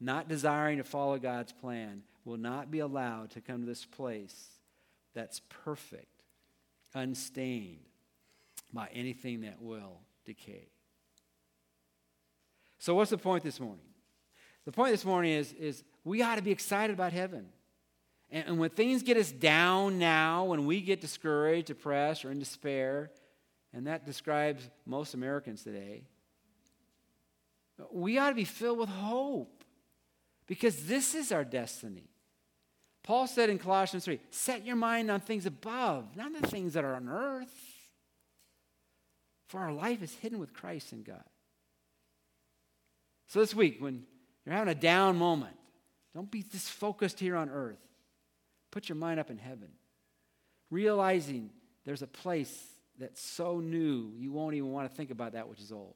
not 0.00 0.28
desiring 0.28 0.78
to 0.78 0.84
follow 0.84 1.18
God's 1.18 1.52
plan, 1.52 2.02
will 2.24 2.38
not 2.38 2.70
be 2.70 2.78
allowed 2.78 3.30
to 3.30 3.40
come 3.40 3.60
to 3.60 3.66
this 3.66 3.84
place 3.84 4.48
that's 5.14 5.40
perfect, 5.64 6.22
unstained 6.94 7.80
by 8.72 8.88
anything 8.92 9.42
that 9.42 9.60
will 9.60 10.00
decay. 10.24 10.68
So, 12.78 12.94
what's 12.94 13.10
the 13.10 13.18
point 13.18 13.42
this 13.42 13.60
morning? 13.60 13.84
The 14.64 14.72
point 14.72 14.92
this 14.92 15.04
morning 15.04 15.32
is, 15.32 15.52
is 15.54 15.82
we 16.04 16.22
ought 16.22 16.36
to 16.36 16.42
be 16.42 16.50
excited 16.50 16.92
about 16.92 17.12
heaven. 17.12 17.46
And, 18.30 18.48
and 18.48 18.58
when 18.58 18.70
things 18.70 19.02
get 19.02 19.16
us 19.16 19.32
down 19.32 19.98
now, 19.98 20.44
when 20.44 20.66
we 20.66 20.80
get 20.80 21.00
discouraged, 21.00 21.66
depressed, 21.66 22.24
or 22.24 22.30
in 22.30 22.38
despair, 22.38 23.10
and 23.72 23.86
that 23.86 24.06
describes 24.06 24.68
most 24.86 25.14
Americans 25.14 25.62
today, 25.62 26.04
we 27.92 28.18
ought 28.18 28.30
to 28.30 28.34
be 28.34 28.44
filled 28.44 28.78
with 28.78 28.88
hope 28.88 29.64
because 30.46 30.86
this 30.86 31.14
is 31.14 31.32
our 31.32 31.44
destiny. 31.44 32.10
Paul 33.02 33.26
said 33.26 33.50
in 33.50 33.58
Colossians 33.58 34.04
3 34.04 34.20
set 34.30 34.66
your 34.66 34.76
mind 34.76 35.10
on 35.10 35.20
things 35.20 35.46
above, 35.46 36.16
not 36.16 36.32
the 36.38 36.46
things 36.46 36.74
that 36.74 36.84
are 36.84 36.94
on 36.94 37.08
earth. 37.08 37.54
For 39.46 39.60
our 39.60 39.72
life 39.72 40.02
is 40.02 40.12
hidden 40.12 40.38
with 40.38 40.52
Christ 40.52 40.92
in 40.92 41.02
God. 41.02 41.24
So 43.28 43.40
this 43.40 43.54
week, 43.54 43.76
when 43.80 44.04
you're 44.44 44.54
having 44.54 44.70
a 44.70 44.74
down 44.74 45.16
moment, 45.16 45.56
don't 46.14 46.30
be 46.30 46.42
just 46.42 46.70
focused 46.70 47.20
here 47.20 47.36
on 47.36 47.50
earth. 47.50 47.78
Put 48.70 48.88
your 48.88 48.96
mind 48.96 49.20
up 49.20 49.30
in 49.30 49.38
heaven, 49.38 49.68
realizing 50.70 51.50
there's 51.84 52.02
a 52.02 52.06
place 52.06 52.66
that's 52.98 53.22
so 53.22 53.60
new 53.60 54.12
you 54.16 54.32
won't 54.32 54.54
even 54.54 54.72
want 54.72 54.90
to 54.90 54.96
think 54.96 55.10
about 55.10 55.32
that 55.32 55.48
which 55.48 55.60
is 55.60 55.72
old. 55.72 55.94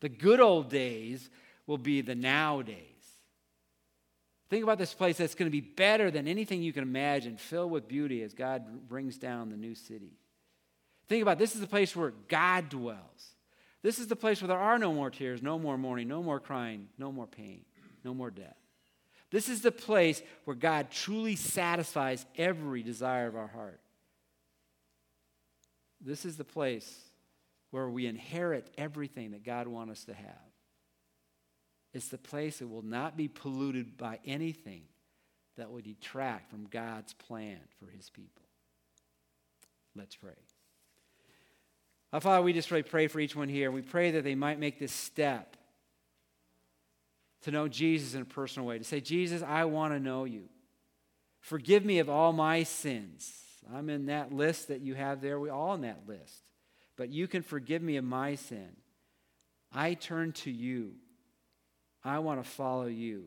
The 0.00 0.08
good 0.08 0.40
old 0.40 0.70
days 0.70 1.28
will 1.66 1.78
be 1.78 2.00
the 2.00 2.14
now 2.14 2.62
days. 2.62 2.76
Think 4.48 4.62
about 4.62 4.78
this 4.78 4.94
place 4.94 5.18
that's 5.18 5.34
going 5.34 5.48
to 5.48 5.52
be 5.52 5.60
better 5.60 6.10
than 6.10 6.26
anything 6.26 6.62
you 6.62 6.72
can 6.72 6.82
imagine, 6.82 7.36
filled 7.36 7.70
with 7.70 7.86
beauty 7.86 8.22
as 8.22 8.32
God 8.32 8.88
brings 8.88 9.18
down 9.18 9.50
the 9.50 9.56
new 9.56 9.74
city. 9.74 10.12
Think 11.08 11.22
about 11.22 11.38
this 11.38 11.54
is 11.54 11.60
the 11.60 11.66
place 11.66 11.94
where 11.94 12.14
God 12.28 12.68
dwells. 12.68 13.34
This 13.82 13.98
is 13.98 14.08
the 14.08 14.16
place 14.16 14.40
where 14.40 14.48
there 14.48 14.58
are 14.58 14.78
no 14.78 14.92
more 14.92 15.10
tears, 15.10 15.42
no 15.42 15.58
more 15.58 15.78
mourning, 15.78 16.08
no 16.08 16.22
more 16.22 16.40
crying, 16.40 16.88
no 16.98 17.12
more 17.12 17.26
pain, 17.26 17.64
no 18.04 18.12
more 18.12 18.30
death. 18.30 18.56
This 19.30 19.48
is 19.48 19.60
the 19.60 19.72
place 19.72 20.22
where 20.44 20.56
God 20.56 20.90
truly 20.90 21.36
satisfies 21.36 22.24
every 22.36 22.82
desire 22.82 23.26
of 23.26 23.36
our 23.36 23.46
heart. 23.46 23.80
This 26.00 26.24
is 26.24 26.36
the 26.36 26.44
place 26.44 26.92
where 27.70 27.88
we 27.88 28.06
inherit 28.06 28.70
everything 28.78 29.32
that 29.32 29.44
God 29.44 29.68
wants 29.68 29.92
us 29.92 30.04
to 30.04 30.14
have. 30.14 30.48
It's 31.92 32.08
the 32.08 32.18
place 32.18 32.58
that 32.58 32.68
will 32.68 32.82
not 32.82 33.16
be 33.16 33.28
polluted 33.28 33.96
by 33.96 34.20
anything 34.24 34.82
that 35.56 35.70
will 35.70 35.80
detract 35.80 36.50
from 36.50 36.66
God's 36.66 37.12
plan 37.14 37.58
for 37.78 37.90
his 37.90 38.08
people. 38.10 38.44
Let's 39.94 40.16
pray. 40.16 40.47
Our 42.12 42.20
Father, 42.20 42.42
we 42.42 42.52
just 42.52 42.70
really 42.70 42.82
pray 42.82 43.06
for 43.06 43.20
each 43.20 43.36
one 43.36 43.48
here. 43.48 43.70
We 43.70 43.82
pray 43.82 44.12
that 44.12 44.24
they 44.24 44.34
might 44.34 44.58
make 44.58 44.78
this 44.78 44.92
step 44.92 45.56
to 47.42 47.50
know 47.50 47.68
Jesus 47.68 48.14
in 48.14 48.22
a 48.22 48.26
personal 48.26 48.66
way, 48.66 48.78
to 48.78 48.84
say, 48.84 49.00
Jesus, 49.00 49.42
I 49.42 49.66
want 49.66 49.92
to 49.92 50.00
know 50.00 50.24
you. 50.24 50.44
Forgive 51.40 51.84
me 51.84 51.98
of 51.98 52.08
all 52.08 52.32
my 52.32 52.62
sins. 52.62 53.32
I'm 53.72 53.90
in 53.90 54.06
that 54.06 54.32
list 54.32 54.68
that 54.68 54.80
you 54.80 54.94
have 54.94 55.20
there. 55.20 55.38
We're 55.38 55.52
all 55.52 55.74
in 55.74 55.82
that 55.82 56.02
list. 56.06 56.42
But 56.96 57.10
you 57.10 57.28
can 57.28 57.42
forgive 57.42 57.82
me 57.82 57.96
of 57.96 58.04
my 58.04 58.34
sin. 58.34 58.70
I 59.72 59.94
turn 59.94 60.32
to 60.32 60.50
you. 60.50 60.94
I 62.02 62.20
want 62.20 62.42
to 62.42 62.48
follow 62.48 62.86
you. 62.86 63.26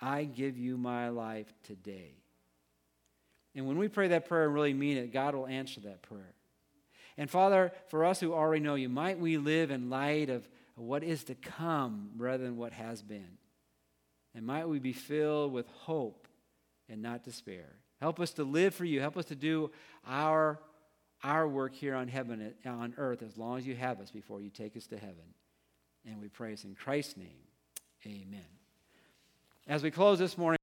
I 0.00 0.24
give 0.24 0.58
you 0.58 0.76
my 0.76 1.08
life 1.08 1.52
today. 1.62 2.14
And 3.54 3.66
when 3.66 3.78
we 3.78 3.88
pray 3.88 4.08
that 4.08 4.28
prayer 4.28 4.44
and 4.44 4.54
really 4.54 4.74
mean 4.74 4.96
it, 4.96 5.12
God 5.12 5.34
will 5.34 5.46
answer 5.46 5.80
that 5.80 6.02
prayer. 6.02 6.34
And 7.18 7.28
Father, 7.28 7.72
for 7.88 8.04
us 8.04 8.20
who 8.20 8.32
already 8.32 8.62
know 8.62 8.76
you, 8.76 8.88
might 8.88 9.18
we 9.18 9.36
live 9.36 9.72
in 9.72 9.90
light 9.90 10.30
of 10.30 10.48
what 10.76 11.02
is 11.02 11.24
to 11.24 11.34
come 11.34 12.12
rather 12.16 12.44
than 12.44 12.56
what 12.56 12.72
has 12.72 13.02
been. 13.02 13.36
And 14.34 14.46
might 14.46 14.68
we 14.68 14.78
be 14.78 14.92
filled 14.92 15.52
with 15.52 15.66
hope 15.66 16.28
and 16.88 17.02
not 17.02 17.24
despair. 17.24 17.74
Help 18.00 18.20
us 18.20 18.30
to 18.34 18.44
live 18.44 18.72
for 18.72 18.84
you. 18.84 19.00
Help 19.00 19.16
us 19.16 19.24
to 19.26 19.34
do 19.34 19.72
our, 20.06 20.60
our 21.24 21.48
work 21.48 21.74
here 21.74 21.96
on 21.96 22.06
heaven 22.06 22.54
on 22.64 22.94
earth 22.96 23.22
as 23.24 23.36
long 23.36 23.58
as 23.58 23.66
you 23.66 23.74
have 23.74 24.00
us 24.00 24.12
before 24.12 24.40
you 24.40 24.50
take 24.50 24.76
us 24.76 24.86
to 24.86 24.96
heaven. 24.96 25.34
And 26.06 26.20
we 26.20 26.28
praise 26.28 26.64
in 26.64 26.76
Christ's 26.76 27.16
name. 27.16 27.42
Amen. 28.06 28.46
As 29.66 29.82
we 29.82 29.90
close 29.90 30.18
this 30.18 30.38
morning, 30.38 30.56